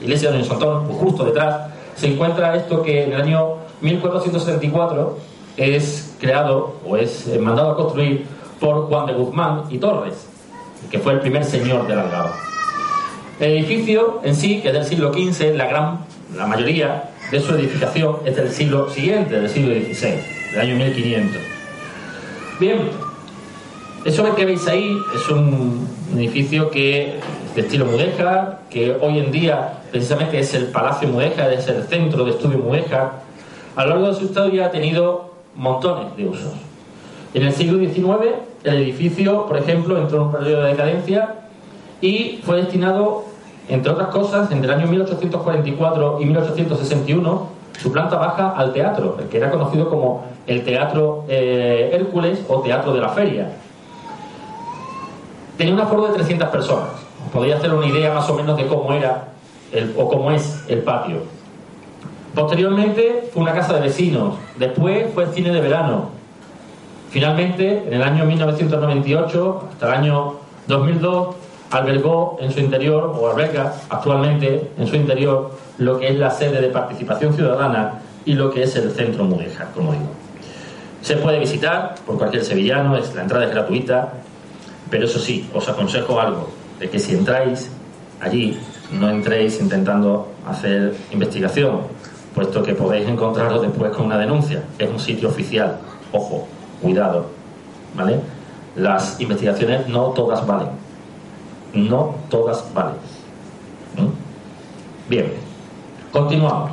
[0.00, 5.18] iglesia de Omnium Santorum, justo detrás, se encuentra esto que en el año 1474
[5.56, 8.26] es creado o es eh, mandado a construir
[8.60, 10.26] por Juan de Guzmán y Torres,
[10.90, 12.34] que fue el primer señor de Algaba.
[13.40, 16.00] El edificio en sí, que es del siglo XV, la gran,
[16.36, 20.20] la mayoría de su edificación es del siglo siguiente, del siglo XVI,
[20.52, 21.42] del año 1500.
[22.58, 22.78] Bien,
[24.04, 27.20] eso que veis ahí es un edificio que
[27.54, 32.24] de estilo mudéjar, que hoy en día precisamente es el Palacio Mudéjar, es el centro
[32.24, 33.27] de estudio mudéjar.
[33.78, 36.52] A lo largo de su historia ha tenido montones de usos.
[37.32, 41.34] En el siglo XIX el edificio, por ejemplo, entró en un periodo de decadencia
[42.00, 43.26] y fue destinado,
[43.68, 47.46] entre otras cosas, entre el año 1844 y 1861,
[47.80, 52.58] su planta baja al teatro, el que era conocido como el Teatro eh, Hércules o
[52.62, 53.52] Teatro de la Feria.
[55.56, 56.88] Tenía un aforo de 300 personas.
[57.32, 59.28] Podéis hacer una idea más o menos de cómo era
[59.96, 61.37] o cómo es el patio.
[62.38, 66.10] Posteriormente fue una casa de vecinos, después fue cine de verano.
[67.10, 70.34] Finalmente, en el año 1998 hasta el año
[70.68, 71.34] 2002,
[71.72, 76.60] albergó en su interior, o alberga actualmente en su interior, lo que es la sede
[76.60, 80.06] de participación ciudadana y lo que es el centro Mudéjar, como digo.
[81.02, 84.12] Se puede visitar por cualquier sevillano, es, la entrada es gratuita,
[84.88, 87.68] pero eso sí, os aconsejo algo, de que si entráis
[88.20, 88.56] allí,
[88.92, 91.80] no entréis intentando hacer investigación,
[92.34, 94.62] puesto que podéis encontraros después con una denuncia.
[94.78, 95.78] Es un sitio oficial,
[96.12, 96.46] ojo,
[96.82, 97.26] cuidado,
[97.94, 98.20] ¿vale?
[98.76, 100.68] Las investigaciones no todas valen,
[101.74, 102.96] no todas valen.
[103.96, 105.10] ¿Mm?
[105.10, 105.32] Bien,
[106.12, 106.72] continuamos.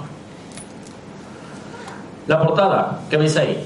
[2.27, 3.63] La portada que veis ahí,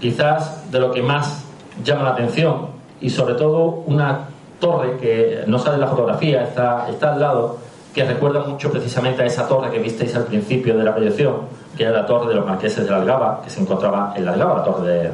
[0.00, 1.44] quizás de lo que más
[1.82, 2.68] llama la atención
[3.00, 4.28] y sobre todo una
[4.60, 7.58] torre que no sale en la fotografía, está, está al lado,
[7.94, 11.42] que recuerda mucho precisamente a esa torre que visteis al principio de la proyección,
[11.76, 14.32] que era la torre de los marqueses de la Algaba, que se encontraba en la
[14.32, 15.12] Algaba, la torre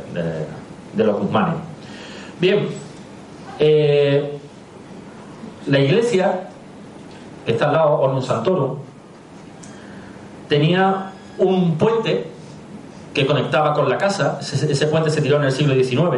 [0.94, 1.56] de, los Guzmanes.
[2.40, 2.68] Bien,
[3.58, 4.38] eh,
[5.66, 6.48] la iglesia,
[7.44, 8.78] que está al lado, Ornum Santorum,
[10.48, 12.28] tenía un puente
[13.12, 16.16] que conectaba con la casa, ese, ese puente se tiró en el siglo XIX,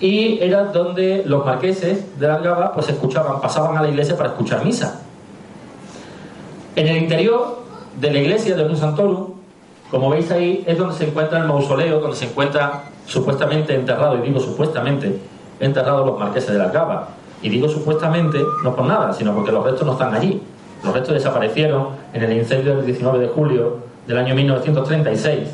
[0.00, 4.30] y era donde los marqueses de la Algaba pues escuchaban, pasaban a la iglesia para
[4.30, 5.02] escuchar misa.
[6.78, 7.58] En el interior
[8.00, 9.26] de la iglesia de Ornum Santorum,
[9.90, 14.20] como veis ahí, es donde se encuentra el mausoleo, donde se encuentra supuestamente enterrado, y
[14.20, 15.18] digo supuestamente,
[15.58, 17.08] enterrados los marqueses de la Algaba.
[17.42, 20.40] Y digo supuestamente, no por nada, sino porque los restos no están allí.
[20.84, 25.48] Los restos desaparecieron en el incendio del 19 de julio del año 1936.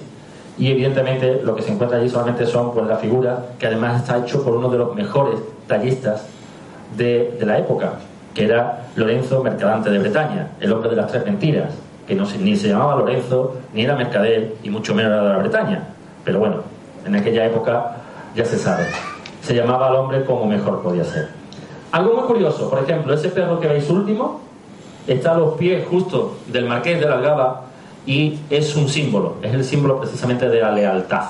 [0.58, 4.18] Y evidentemente lo que se encuentra allí solamente son pues, la figura que además está
[4.18, 6.26] hecho por uno de los mejores tallistas
[6.98, 7.94] de la época,
[8.34, 11.72] que era Lorenzo Mercadante de Bretaña, el hombre de las tres mentiras,
[12.06, 15.38] que no ni se llamaba Lorenzo, ni era mercader, y mucho menos era de la
[15.38, 15.84] Bretaña.
[16.24, 16.56] Pero bueno,
[17.06, 17.96] en aquella época
[18.34, 18.84] ya se sabe.
[19.42, 21.28] Se llamaba al hombre como mejor podía ser.
[21.92, 24.40] Algo muy curioso, por ejemplo, ese perro que veis último
[25.06, 27.62] está a los pies justo del marqués de la Algaba
[28.06, 31.26] y es un símbolo, es el símbolo precisamente de la lealtad.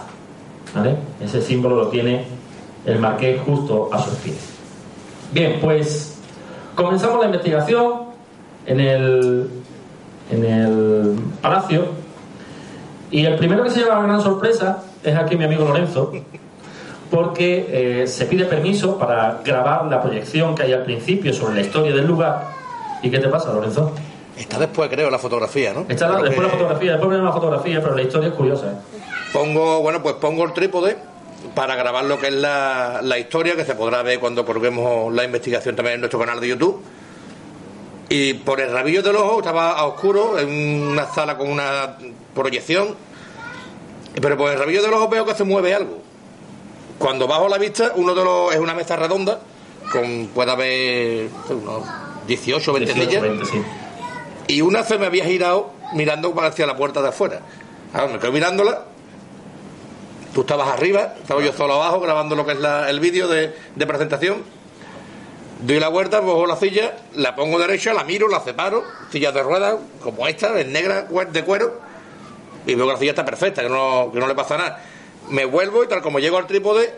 [1.21, 2.25] Ese símbolo lo tiene
[2.87, 4.55] el marqués justo a sus pies.
[5.33, 6.14] Bien, pues
[6.75, 7.93] comenzamos la investigación
[8.66, 9.51] en el,
[10.31, 11.87] en el palacio
[13.11, 16.12] y el primero que se lleva la gran sorpresa es aquí mi amigo Lorenzo,
[17.11, 21.61] porque eh, se pide permiso para grabar la proyección que hay al principio sobre la
[21.61, 22.49] historia del lugar.
[23.03, 23.93] ¿Y qué te pasa, Lorenzo?
[24.37, 25.85] Está después, creo, la fotografía, ¿no?
[25.89, 28.66] Está la- después la que fotografía, después viene la fotografía, pero la historia es curiosa.
[28.66, 28.75] ¿eh?
[29.33, 30.97] Pongo, bueno, pues pongo el trípode
[31.55, 35.24] para grabar lo que es la, la historia, que se podrá ver cuando colguemos la
[35.24, 36.82] investigación también en nuestro canal de YouTube.
[38.09, 41.97] Y por el rabillo del ojo estaba a oscuro, en una sala con una
[42.34, 42.95] proyección.
[44.20, 45.99] Pero por el rabillo del ojo veo que se mueve algo.
[46.99, 49.40] Cuando bajo la vista, uno de los es una mesa redonda,
[49.90, 51.82] con puede haber unos
[52.26, 53.22] 18 o 20 18, sillas.
[53.22, 53.62] 20, sí.
[54.47, 57.40] Y una se me había girado mirando hacia la puerta de afuera.
[57.92, 58.84] Ahora me quedo mirándola.
[60.35, 63.55] Tú estabas arriba, estaba yo solo abajo grabando lo que es la- el vídeo de,
[63.87, 64.43] presentación.
[65.61, 69.43] Doy la vuelta, cojo la silla, la pongo derecha, la miro, la separo, silla de
[69.43, 71.80] ruedas, como esta, es negra, de cuero,
[72.66, 74.82] y veo que la silla está perfecta, que no, que no le pasa nada.
[75.30, 76.93] Me vuelvo y tal como llego al trípode,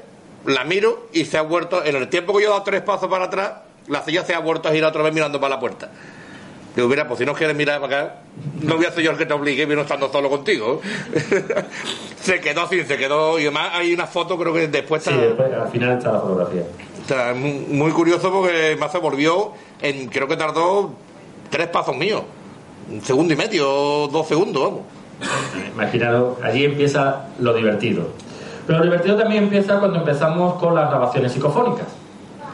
[0.46, 3.08] la miro y se ha vuelto, en el tiempo que yo he dado tres pasos
[3.08, 3.52] para atrás,
[3.86, 5.90] la silla se ha vuelto a girar otra vez mirando para la puerta.
[6.76, 8.14] Digo, mira, pues si no quieres mirar para acá,
[8.60, 10.82] no voy a ser yo el que te obligue, vino estando solo contigo.
[12.20, 13.38] se quedó así, se quedó.
[13.38, 16.20] Y además hay una foto, creo que después Sí, está, después, al final está la
[16.20, 16.64] fotografía.
[17.00, 20.92] está muy, muy curioso porque más se volvió, en, creo que tardó
[21.48, 22.24] tres pasos míos.
[22.90, 24.80] Un segundo y medio, dos segundos, vamos.
[25.74, 28.08] Imaginaros, allí empieza lo divertido.
[28.66, 31.86] Pero lo divertido también empieza cuando empezamos con las grabaciones psicofónicas,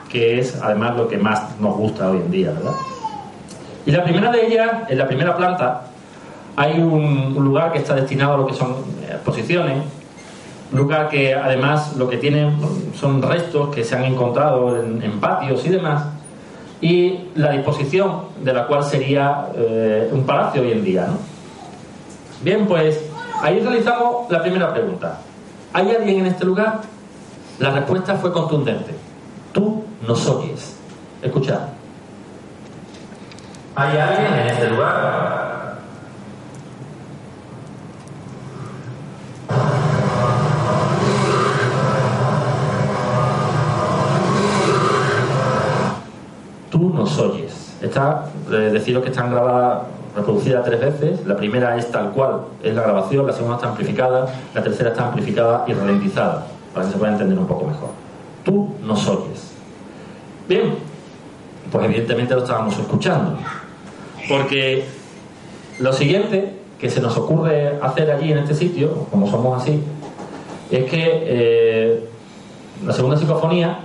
[0.08, 2.74] que es además lo que más nos gusta hoy en día, ¿verdad?
[3.84, 5.82] Y la primera de ellas, en la primera planta,
[6.56, 8.72] hay un, lugar que está destinado a lo que son
[9.02, 9.82] eh, exposiciones,
[10.72, 12.50] un lugar que además lo que tiene
[12.94, 16.04] son restos que se han encontrado en, en patios y demás,
[16.82, 21.16] y la disposición de la cual sería eh, un palacio hoy en día, ¿no?
[22.42, 23.00] Bien, pues
[23.40, 25.20] ahí realizamos la primera pregunta.
[25.72, 26.80] ¿Hay alguien en este lugar?
[27.60, 28.96] La respuesta fue contundente.
[29.52, 30.76] Tú nos oyes.
[31.22, 31.60] Escuchad.
[33.74, 35.78] ¿Hay alguien en este lugar?
[46.70, 47.78] Tú nos oyes.
[47.80, 51.26] Está, eh, deciros que están grabadas, reproducidas tres veces.
[51.26, 53.26] La primera es tal cual, es la grabación.
[53.26, 54.26] La segunda está amplificada.
[54.54, 57.88] La tercera está amplificada y ralentizada, para que se pueda entender un poco mejor.
[58.44, 59.52] Tú nos oyes.
[60.46, 60.74] Bien,
[61.70, 63.38] pues evidentemente lo estábamos escuchando.
[64.28, 64.84] Porque
[65.78, 69.80] lo siguiente que se nos ocurre hacer allí en este sitio, como somos así,
[70.70, 72.08] es que eh,
[72.84, 73.78] la segunda psicofonía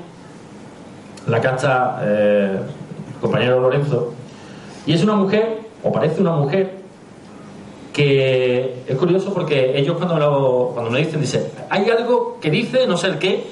[1.27, 2.59] la canta eh,
[3.13, 4.13] el compañero Lorenzo,
[4.85, 6.77] y es una mujer, o parece una mujer,
[7.93, 12.37] que es curioso porque ellos cuando me lo, cuando me lo dicen, dicen, hay algo
[12.39, 13.43] que dice no sé el qué,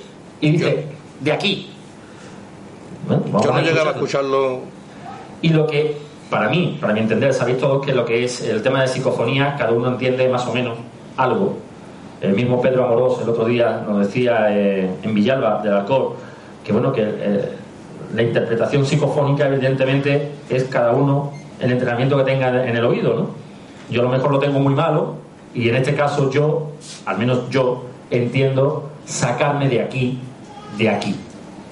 [0.41, 0.86] y dice,
[1.19, 1.69] de aquí.
[3.07, 4.59] Bueno, Yo no a llegaba a escucharlo.
[5.41, 5.97] Y lo que,
[6.30, 9.55] para mí, para mi entender, sabéis todos que lo que es el tema de psicofonía,
[9.57, 10.78] cada uno entiende más o menos
[11.17, 11.57] algo.
[12.21, 16.15] El mismo Pedro Amorós el otro día nos decía eh, en Villalba del Alcor
[16.63, 17.49] que bueno que eh,
[18.13, 23.30] la interpretación psicofónica evidentemente es cada uno el entrenamiento que tenga en el oído, ¿no?
[23.89, 25.15] Yo a lo mejor lo tengo muy malo
[25.53, 26.71] y en este caso yo,
[27.05, 30.19] al menos yo, entiendo sacarme de aquí,
[30.78, 31.15] de aquí,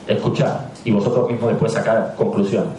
[0.08, 2.74] escuchar y vosotros mismos después sacar conclusiones.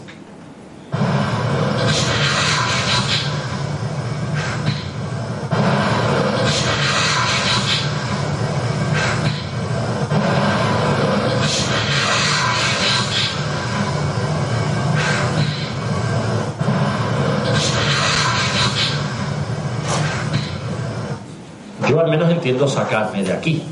[22.44, 23.62] Entiendo sacarme de aquí,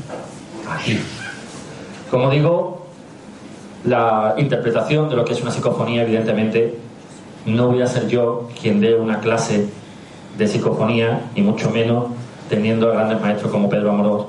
[0.67, 0.97] aquí.
[2.09, 2.87] Como digo,
[3.85, 6.79] la interpretación de lo que es una psicofonía, evidentemente,
[7.45, 9.69] no voy a ser yo quien dé una clase
[10.39, 12.05] de psicofonía, y mucho menos
[12.49, 14.25] teniendo a grandes maestros como Pedro Amorós,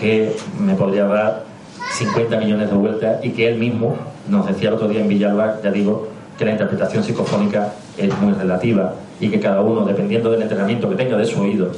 [0.00, 1.44] que me podría dar
[1.92, 3.98] 50 millones de vueltas y que él mismo
[4.30, 6.08] nos decía el otro día en Villalba, ya digo,
[6.38, 10.96] que la interpretación psicofónica es muy relativa y que cada uno, dependiendo del entrenamiento que
[10.96, 11.70] tenga de su oído,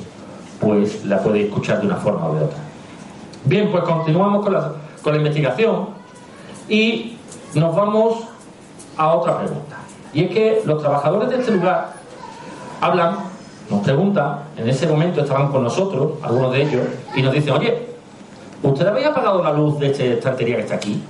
[0.67, 2.59] pues la puede escuchar de una forma o de otra.
[3.45, 5.91] Bien, pues continuamos con la, con la investigación
[6.69, 7.17] y
[7.55, 8.25] nos vamos
[8.97, 9.77] a otra pregunta.
[10.13, 11.93] Y es que los trabajadores de este lugar
[12.81, 13.17] hablan,
[13.71, 16.83] nos preguntan, en ese momento estaban con nosotros, algunos de ellos,
[17.15, 17.87] y nos dicen, oye,
[18.63, 21.01] ¿usted había apagado la luz de esta estantería que está aquí?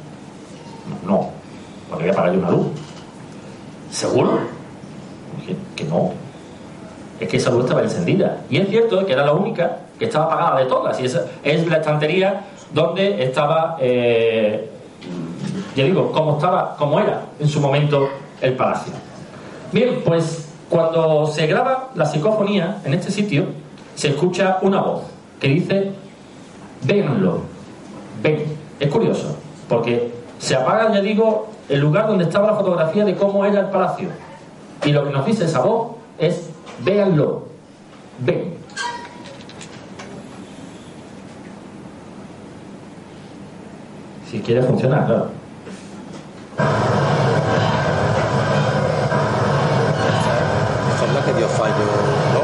[1.06, 1.30] No,
[1.88, 2.66] porque voy a una luz.
[3.90, 4.38] ¿Seguro?
[5.40, 6.12] Dije, que no,
[7.20, 8.38] es que esa luz estaba encendida.
[8.50, 11.00] Y es cierto que era la única que estaba apagada de todas.
[11.00, 14.68] Y esa es la estantería donde estaba, eh,
[15.74, 18.08] ya digo, como estaba, como era en su momento
[18.40, 18.92] el palacio.
[19.72, 23.46] Bien, pues cuando se graba la psicofonía en este sitio,
[23.94, 25.02] se escucha una voz
[25.40, 25.92] que dice,
[26.82, 27.40] véanlo,
[28.22, 28.44] ven.
[28.78, 29.36] Es curioso,
[29.68, 33.66] porque se apaga, ya digo, el lugar donde estaba la fotografía de cómo era el
[33.66, 34.08] palacio.
[34.84, 36.50] Y lo que nos dice esa voz es
[36.84, 37.46] véanlo,
[38.18, 38.54] ven.
[44.30, 45.30] Si quiere funcionar, claro.
[50.92, 51.74] Esta es la que dio fallo,
[52.34, 52.40] ¿no?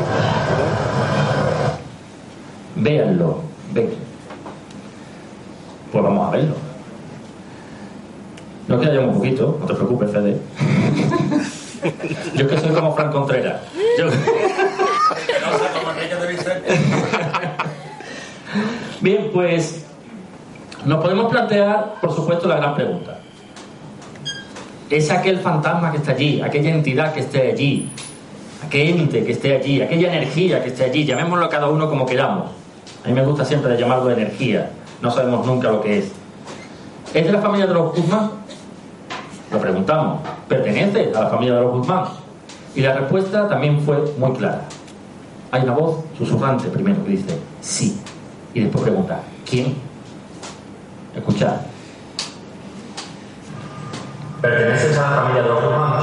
[2.82, 3.40] Véanlo,
[3.72, 3.90] ven.
[5.90, 6.54] Pues vamos a verlo.
[8.68, 10.40] No queda ya un poquito, no te preocupes, Fede.
[12.34, 13.60] Yo es que soy como Fran Contreras.
[13.98, 14.06] Yo-
[19.00, 19.84] Bien, pues
[20.84, 23.18] nos podemos plantear, por supuesto, la gran pregunta.
[24.88, 27.88] ¿Es aquel fantasma que está allí, aquella entidad que esté allí,
[28.64, 32.50] aquel ente que esté allí, aquella energía que esté allí, llamémoslo cada uno como queramos?
[33.04, 34.70] A mí me gusta siempre llamarlo energía,
[35.00, 36.12] no sabemos nunca lo que es.
[37.14, 38.30] ¿Es de la familia de los Guzmán?
[39.50, 40.20] Lo preguntamos.
[40.48, 42.04] ¿Pertenece a la familia de los Guzmán?
[42.74, 44.64] Y la respuesta también fue muy clara.
[45.50, 48.00] hay una voz susurrante primero que dice sí.
[48.54, 49.74] Y después pregunta, ¿quién?
[51.14, 51.56] Escuchad.
[54.40, 56.02] ¿Perteneces a la familia de los romanos?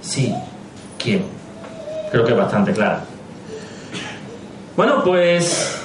[0.00, 0.34] Sí.
[0.98, 1.24] ¿Quién?
[2.10, 3.04] Creo que es bastante clara.
[4.74, 5.77] Bueno, pues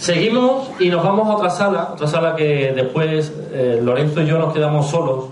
[0.00, 4.38] seguimos y nos vamos a otra sala, otra sala que después eh, Lorenzo y yo
[4.38, 5.26] nos quedamos solos.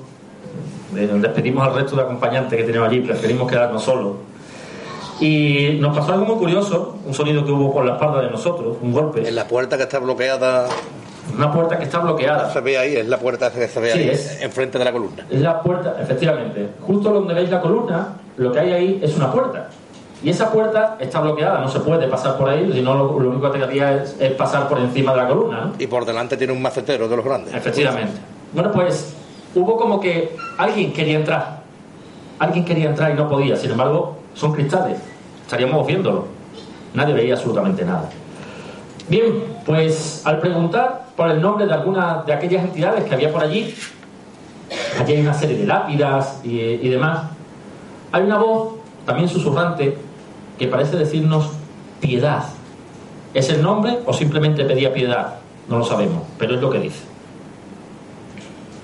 [0.97, 4.13] Eh, despedimos al resto de acompañantes que teníamos allí, preferimos quedarnos solos.
[5.21, 8.77] Y nos pasó algo muy curioso, un sonido que hubo por la espalda de nosotros,
[8.81, 9.27] un golpe.
[9.27, 10.69] En la puerta que está bloqueada,
[11.35, 12.51] Una puerta que está bloqueada.
[12.53, 14.41] se ve ahí, es la puerta que se ve Sí, ahí, es.
[14.43, 15.27] enfrente de la columna.
[15.29, 16.69] Es la puerta, efectivamente.
[16.87, 19.69] Justo donde veis la columna, lo que hay ahí es una puerta.
[20.23, 23.31] Y esa puerta está bloqueada, no se puede pasar por ahí, si no lo, lo
[23.31, 25.73] único que te haría es, es pasar por encima de la columna, ¿no?
[25.79, 27.55] Y por delante tiene un macetero de los grandes.
[27.55, 28.15] Efectivamente.
[28.53, 29.15] Bueno, pues
[29.55, 31.63] hubo como que alguien quería entrar.
[32.41, 33.57] Alguien quería entrar y no podía.
[33.57, 34.99] Sin embargo, son cristales.
[35.43, 36.27] Estaríamos viéndolo.
[36.95, 38.09] Nadie veía absolutamente nada.
[39.09, 43.43] Bien, pues al preguntar por el nombre de algunas de aquellas entidades que había por
[43.43, 43.75] allí,
[45.01, 47.23] allí hay una serie de lápidas y, y demás,
[48.13, 48.75] hay una voz
[49.07, 49.97] también susurrante
[50.59, 51.51] que parece decirnos
[52.01, 52.45] piedad.
[53.35, 55.37] ¿Es el nombre o simplemente pedía piedad?
[55.69, 57.05] No lo sabemos, pero es lo que dice.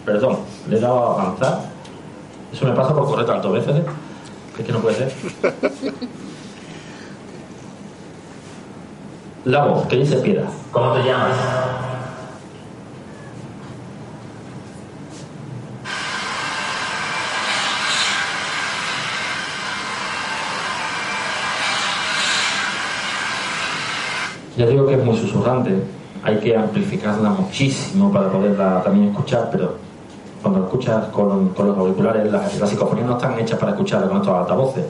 [0.04, 1.60] Perdón, le he dado a avanzar.
[2.52, 3.76] Eso me pasa por correr tantas veces.
[3.76, 3.84] ¿eh?
[4.58, 5.12] Es que no puede ser.
[9.44, 10.48] La voz, que dice piedad.
[10.72, 11.36] ¿Cómo te llamas?
[24.56, 25.72] Ya digo que es muy susurrante,
[26.22, 29.74] hay que amplificarla muchísimo para poderla también escuchar, pero
[30.40, 34.18] cuando escuchas con, con los auriculares, las, las psicofonías no están hechas para escucharla con
[34.18, 34.84] estos altavoces,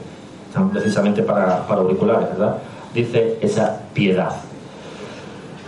[0.47, 2.57] están precisamente para, para auriculares, ¿verdad?
[2.93, 4.31] Dice esa piedad.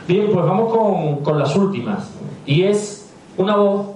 [0.08, 2.10] Bien, pues vamos con, con las últimas,
[2.46, 3.88] y es una voz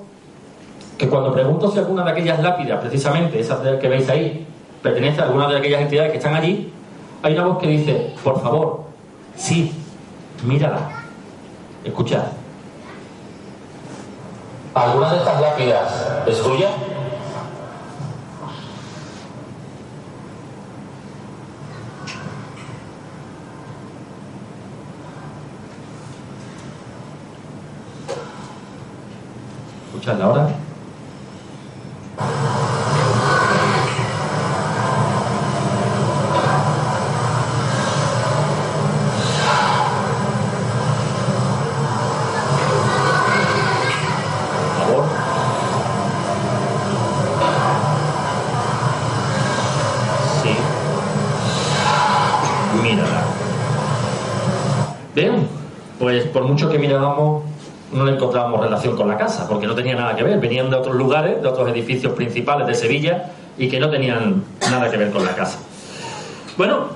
[0.97, 4.45] que cuando pregunto si alguna de aquellas lápidas, precisamente esas que veis ahí,
[4.81, 6.71] pertenece a alguna de aquellas entidades que están allí,
[7.23, 8.81] hay una voz que dice, por favor,
[9.35, 9.71] sí,
[10.43, 10.89] mírala,
[11.83, 12.23] escuchad.
[14.73, 16.69] ¿Alguna de estas lápidas es tuya?
[30.19, 30.70] Ahora.
[56.33, 57.43] Por mucho que mirábamos,
[57.91, 60.39] no le encontrábamos relación con la casa, porque no tenía nada que ver.
[60.39, 64.89] Venían de otros lugares, de otros edificios principales de Sevilla, y que no tenían nada
[64.89, 65.59] que ver con la casa.
[66.57, 66.87] Bueno,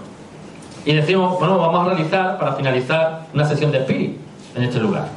[0.86, 4.18] y decimos, bueno, vamos a realizar, para finalizar, una sesión de Spirit
[4.56, 5.08] en este lugar.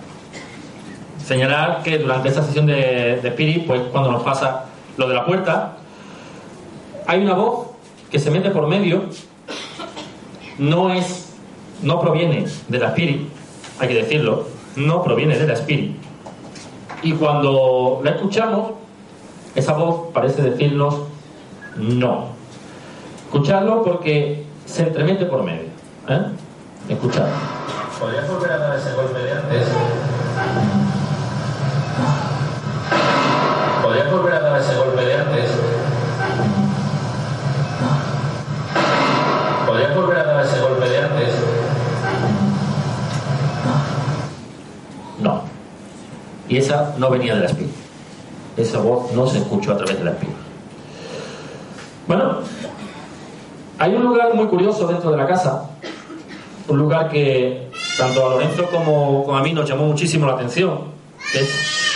[1.25, 4.65] Señalar que durante esa sesión de, de Spirit, pues cuando nos pasa
[4.97, 5.77] lo de la puerta,
[7.07, 7.69] hay una voz
[8.11, 9.05] que se mete por medio,
[10.59, 11.35] no es,
[11.83, 13.29] no proviene de la Spirit,
[13.79, 15.97] hay que decirlo, no proviene de la Spirit.
[17.03, 18.73] Y cuando la escuchamos,
[19.55, 21.03] esa voz parece decirnos
[21.77, 22.27] no.
[23.27, 25.69] Escuchadlo porque se entremete por medio.
[26.09, 26.23] ¿eh?
[26.89, 27.35] Escuchadlo.
[28.01, 29.69] ¿Podrías volver a dar ese golpe de antes?
[46.49, 47.71] Y esa no venía de la espina.
[48.57, 50.35] Esa voz no se escuchó a través de la espina.
[52.07, 52.39] Bueno,
[53.79, 55.71] hay un lugar muy curioso dentro de la casa.
[56.67, 60.81] Un lugar que tanto a Lorenzo como, a mí nos llamó muchísimo la atención.
[61.35, 61.49] es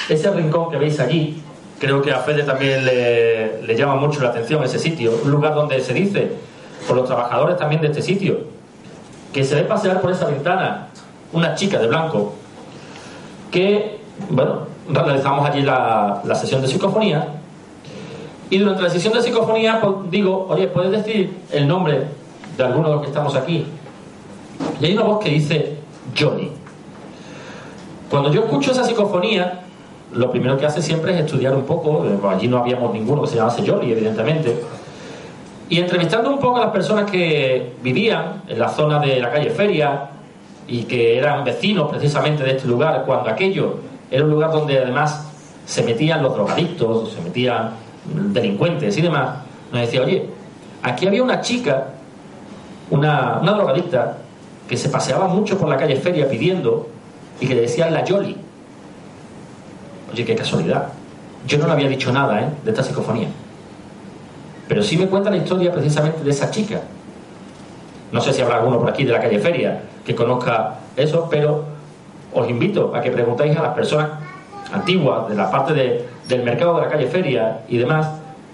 [0.09, 1.43] ese rincón que veis allí.
[1.79, 5.13] Creo que a Fede también le, le llama mucho la atención ese sitio.
[5.25, 6.31] Un lugar donde se dice,
[6.87, 8.41] por los trabajadores también de este sitio,
[9.33, 10.89] que se ve pasear por esa ventana
[11.33, 12.35] una chica de blanco
[13.51, 14.01] que,
[14.31, 17.29] bueno, realizamos allí la, sesión de psicofonía
[18.51, 22.07] y durante la sesión de psicofonía pues, digo, oye, ¿puedes decir el nombre
[22.57, 23.67] de alguno de los que estamos aquí?
[24.81, 25.77] Y hay una voz que dice,
[26.19, 26.51] Jolly.
[28.11, 29.61] Cuando yo escucho esa psicofonía,
[30.13, 33.29] lo primero que hace siempre es estudiar un poco, eh, allí no habíamos ninguno que
[33.29, 34.63] se llamase Jolly, evidentemente,
[35.71, 39.49] y entrevistando un poco a las personas que vivían en la zona de la calle
[39.49, 40.11] Feria
[40.69, 43.77] y que eran vecinos precisamente de este lugar, cuando aquello
[44.13, 45.27] era un lugar donde además
[45.65, 47.71] se metían los drogadictos, se metían
[48.05, 49.39] delincuentes y demás,
[49.73, 50.29] nos decía, oye,
[50.83, 51.87] aquí había una chica,
[52.91, 54.19] una, drogadicta,
[54.69, 56.89] que se paseaba mucho por la calle Feria pidiendo
[57.41, 58.37] y que le decían la Yoli.
[60.13, 60.89] Oye, qué casualidad.
[61.47, 62.49] Yo no le había dicho nada ¿eh?
[62.65, 63.29] de esta psicofonía.
[64.69, 66.83] Pero sí me cuenta la historia precisamente de esa chica.
[68.13, 71.72] No sé si habrá alguno por aquí de la calle Feria que conozca eso, pero
[72.35, 74.09] os invito a que preguntéis a las personas
[74.73, 78.09] antiguas de la parte de- del mercado de la calle Feria y demás,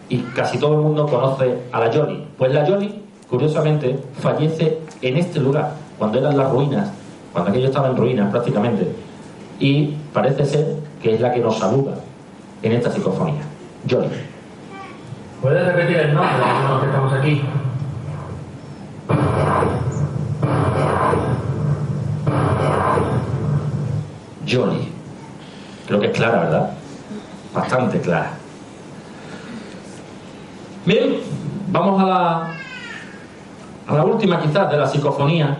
[0.08, 2.24] y casi todo el mundo conoce a la Yoli.
[2.36, 6.90] Pues la Yoli, curiosamente, fallece en este lugar, cuando eran las ruinas,
[7.32, 8.88] cuando aquello estaba en ruinas prácticamente,
[9.60, 10.66] y parece ser
[11.02, 11.94] que es la que nos saluda
[12.62, 13.42] en esta psicofonía.
[13.86, 14.08] Yoli.
[15.42, 17.42] ¿Puedes repetir el nombre de los que estamos aquí?
[24.50, 24.88] Jolly.
[25.86, 26.70] Creo que es clara, ¿verdad?
[27.54, 28.32] Bastante clara.
[30.84, 31.16] Bien,
[31.68, 32.54] vamos a la,
[33.86, 35.58] a la última quizás de la psicofonía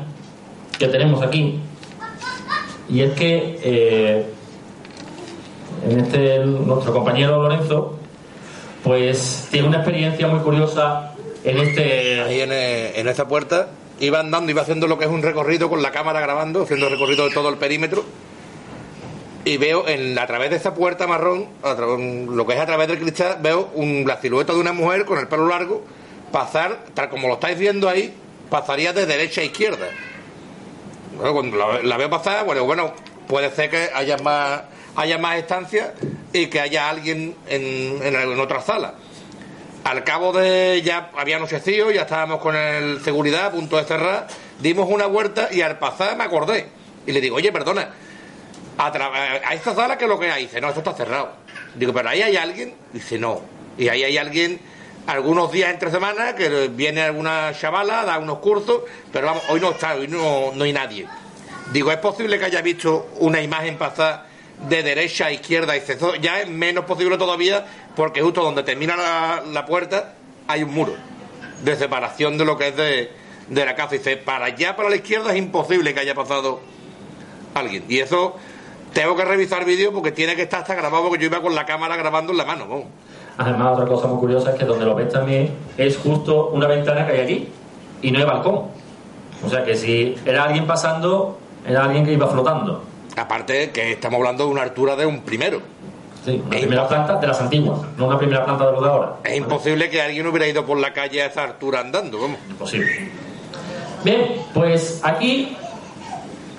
[0.79, 1.61] que tenemos aquí.
[2.89, 4.27] Y es que eh,
[5.89, 7.99] en este nuestro compañero Lorenzo
[8.83, 11.13] pues tiene una experiencia muy curiosa
[11.45, 13.69] en este Ahí en, eh, en esta puerta
[14.01, 17.25] iba andando, iba haciendo lo que es un recorrido con la cámara grabando, haciendo recorrido
[17.29, 18.05] de todo el perímetro.
[19.49, 22.87] Y veo en, a través de esa puerta marrón, a lo que es a través
[22.87, 25.83] del cristal, veo un- la silueta de una mujer con el pelo largo
[26.31, 28.13] pasar, tal como lo estáis viendo ahí,
[28.51, 29.89] pasaría de derecha a izquierda.
[31.17, 32.93] Cuando la, veo pasar, bueno, bueno,
[33.27, 34.61] puede ser que haya más,
[34.97, 35.93] haya más estancias
[36.35, 38.95] y que haya alguien en, en, en otra sala.
[39.85, 44.27] Al cabo de ya había anochecido, ya estábamos con el seguridad a punto de cerrar,
[44.61, 46.67] dimos una vuelta y al pasar me acordé.
[47.07, 47.89] Y le digo, oye, perdona,
[48.79, 51.33] a, esta sala que es lo que hay, dice, no, esto está cerrado.
[51.75, 53.43] Digo, pero ahí hay alguien, dice, no.
[53.77, 54.61] Y ahí hay alguien
[55.07, 59.71] algunos días entre semanas que viene alguna chavala, da unos cursos, pero vamos, hoy no
[59.71, 61.07] está, hoy no, no hay nadie.
[61.73, 64.27] Digo, ¿es posible que haya visto una imagen pasar
[64.69, 65.77] de derecha a izquierda?
[65.77, 67.67] Y "Eso ya es menos posible todavía
[67.97, 70.15] porque justo donde termina la, la puerta
[70.47, 70.95] hay un muro
[71.63, 73.11] de separación de lo que es de,
[73.49, 73.95] de la casa.
[73.97, 76.61] Dice, para allá, para la izquierda es imposible que haya pasado
[77.55, 77.85] alguien.
[77.89, 78.37] Y eso
[78.93, 81.65] tengo que revisar vídeo porque tiene que estar hasta grabado porque yo iba con la
[81.67, 82.67] cámara grabando en la mano.
[82.69, 82.85] vamos.
[83.37, 87.07] Además, otra cosa muy curiosa es que donde lo ves también es justo una ventana
[87.07, 87.49] que hay aquí
[88.03, 88.63] y no hay balcón.
[89.45, 92.83] O sea que si era alguien pasando, era alguien que iba flotando.
[93.17, 95.61] Aparte que estamos hablando de una altura de un primero.
[96.25, 96.87] Sí, una Es primera imposible.
[97.07, 99.13] planta de las antiguas, no una primera planta de lo de ahora.
[99.23, 102.39] Es imposible que alguien hubiera ido por la calle a esa altura andando, vamos.
[102.51, 103.11] Imposible.
[104.05, 105.57] Bien, pues aquí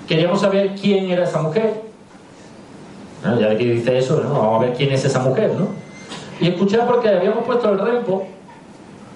[0.07, 1.88] queríamos saber quién era esa mujer.
[3.23, 4.33] Ah, Ya que dice eso, ¿no?
[4.33, 5.67] vamos a ver quién es esa mujer, ¿no?
[6.39, 8.25] Y escuchar porque habíamos puesto el rempo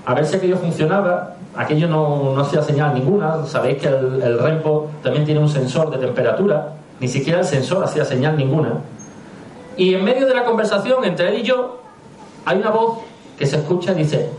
[0.05, 1.35] a ver si aquello funcionaba.
[1.55, 3.45] Aquello no, no hacía señal ninguna.
[3.45, 6.73] Sabéis que el, el rempo también tiene un sensor de temperatura.
[6.99, 8.81] Ni siquiera el sensor hacía señal ninguna.
[9.77, 11.79] Y en medio de la conversación entre él y yo,
[12.45, 12.99] hay una voz
[13.37, 14.29] que se escucha y dice,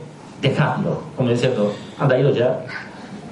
[0.43, 2.61] dejadlo, como diciendo, anda, ido ya,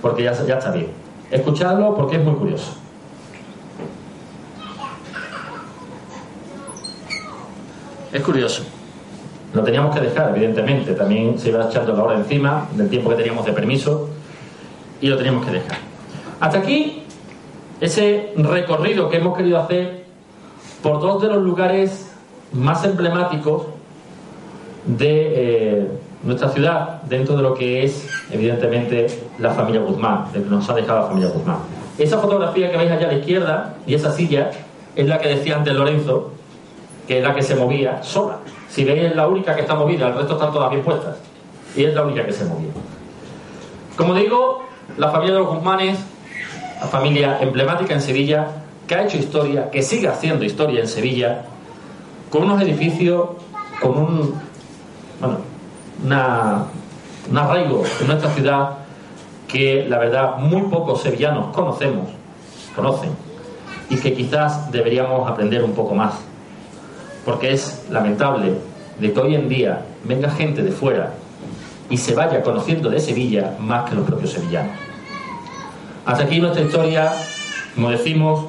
[0.01, 0.89] porque ya, ya está bien.
[1.31, 2.73] Escuchadlo porque es muy curioso.
[8.13, 8.63] Es curioso.
[9.55, 10.93] Lo teníamos que dejar, evidentemente.
[10.93, 14.09] También se iba echando la hora encima del tiempo que teníamos de permiso
[15.01, 15.79] y lo teníamos que dejar.
[16.41, 17.03] Hasta aquí
[17.81, 20.05] ese recorrido que hemos querido hacer
[20.83, 22.13] por dos de los lugares
[22.53, 23.67] más emblemáticos
[24.85, 25.89] de eh,
[26.23, 29.07] nuestra ciudad dentro de lo que es evidentemente
[29.39, 31.59] la familia Guzmán, de que nos ha dejado la familia Guzmán.
[31.99, 34.51] Esa fotografía que veis allá a la izquierda y esa silla
[34.95, 36.33] es la que decía antes Lorenzo,
[37.13, 38.39] que es la que se movía sola.
[38.71, 41.19] Si veis es la única que está movida, el resto están todas bien puestas.
[41.77, 42.71] Y es la única que se movía.
[43.99, 44.63] Como digo,
[44.97, 45.99] la familia de los Guzmanes,
[46.81, 48.47] la familia emblemática en Sevilla,
[48.87, 51.43] que ha hecho historia, que sigue haciendo historia en Sevilla,
[52.31, 53.29] con unos edificios,
[53.79, 54.35] con un,
[55.21, 55.37] bueno,
[56.03, 56.65] una,
[57.31, 58.71] un arraigo en nuestra ciudad
[59.49, 62.09] que la verdad muy pocos sevillanos conocemos,
[62.75, 63.11] conocen,
[63.91, 66.32] y que quizás deberíamos aprender un poco más.
[67.25, 68.55] Porque es lamentable
[68.99, 71.13] de que hoy en día venga gente de fuera
[71.91, 74.73] y se vaya conociendo de Sevilla más que los propios sevillanos.
[76.05, 77.13] Hasta aquí nuestra historia
[77.75, 78.45] como decimos,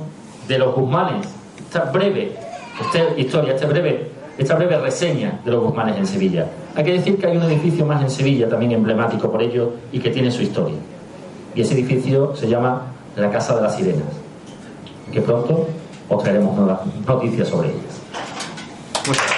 [0.47, 1.27] de los Guzmanes.
[1.57, 2.35] Esta breve
[2.81, 6.47] esta historia, esta breve, esta breve reseña de los Guzmanes en Sevilla.
[6.75, 9.99] Hay que decir que hay un edificio más en Sevilla, también emblemático por ello, y
[9.99, 10.77] que tiene su historia.
[11.55, 12.81] Y ese edificio se llama
[13.15, 14.07] la Casa de las Sirenas,
[15.11, 15.67] que pronto
[16.09, 17.92] os traeremos nuevas noticias sobre ellas.
[19.05, 19.32] Muchas gracias.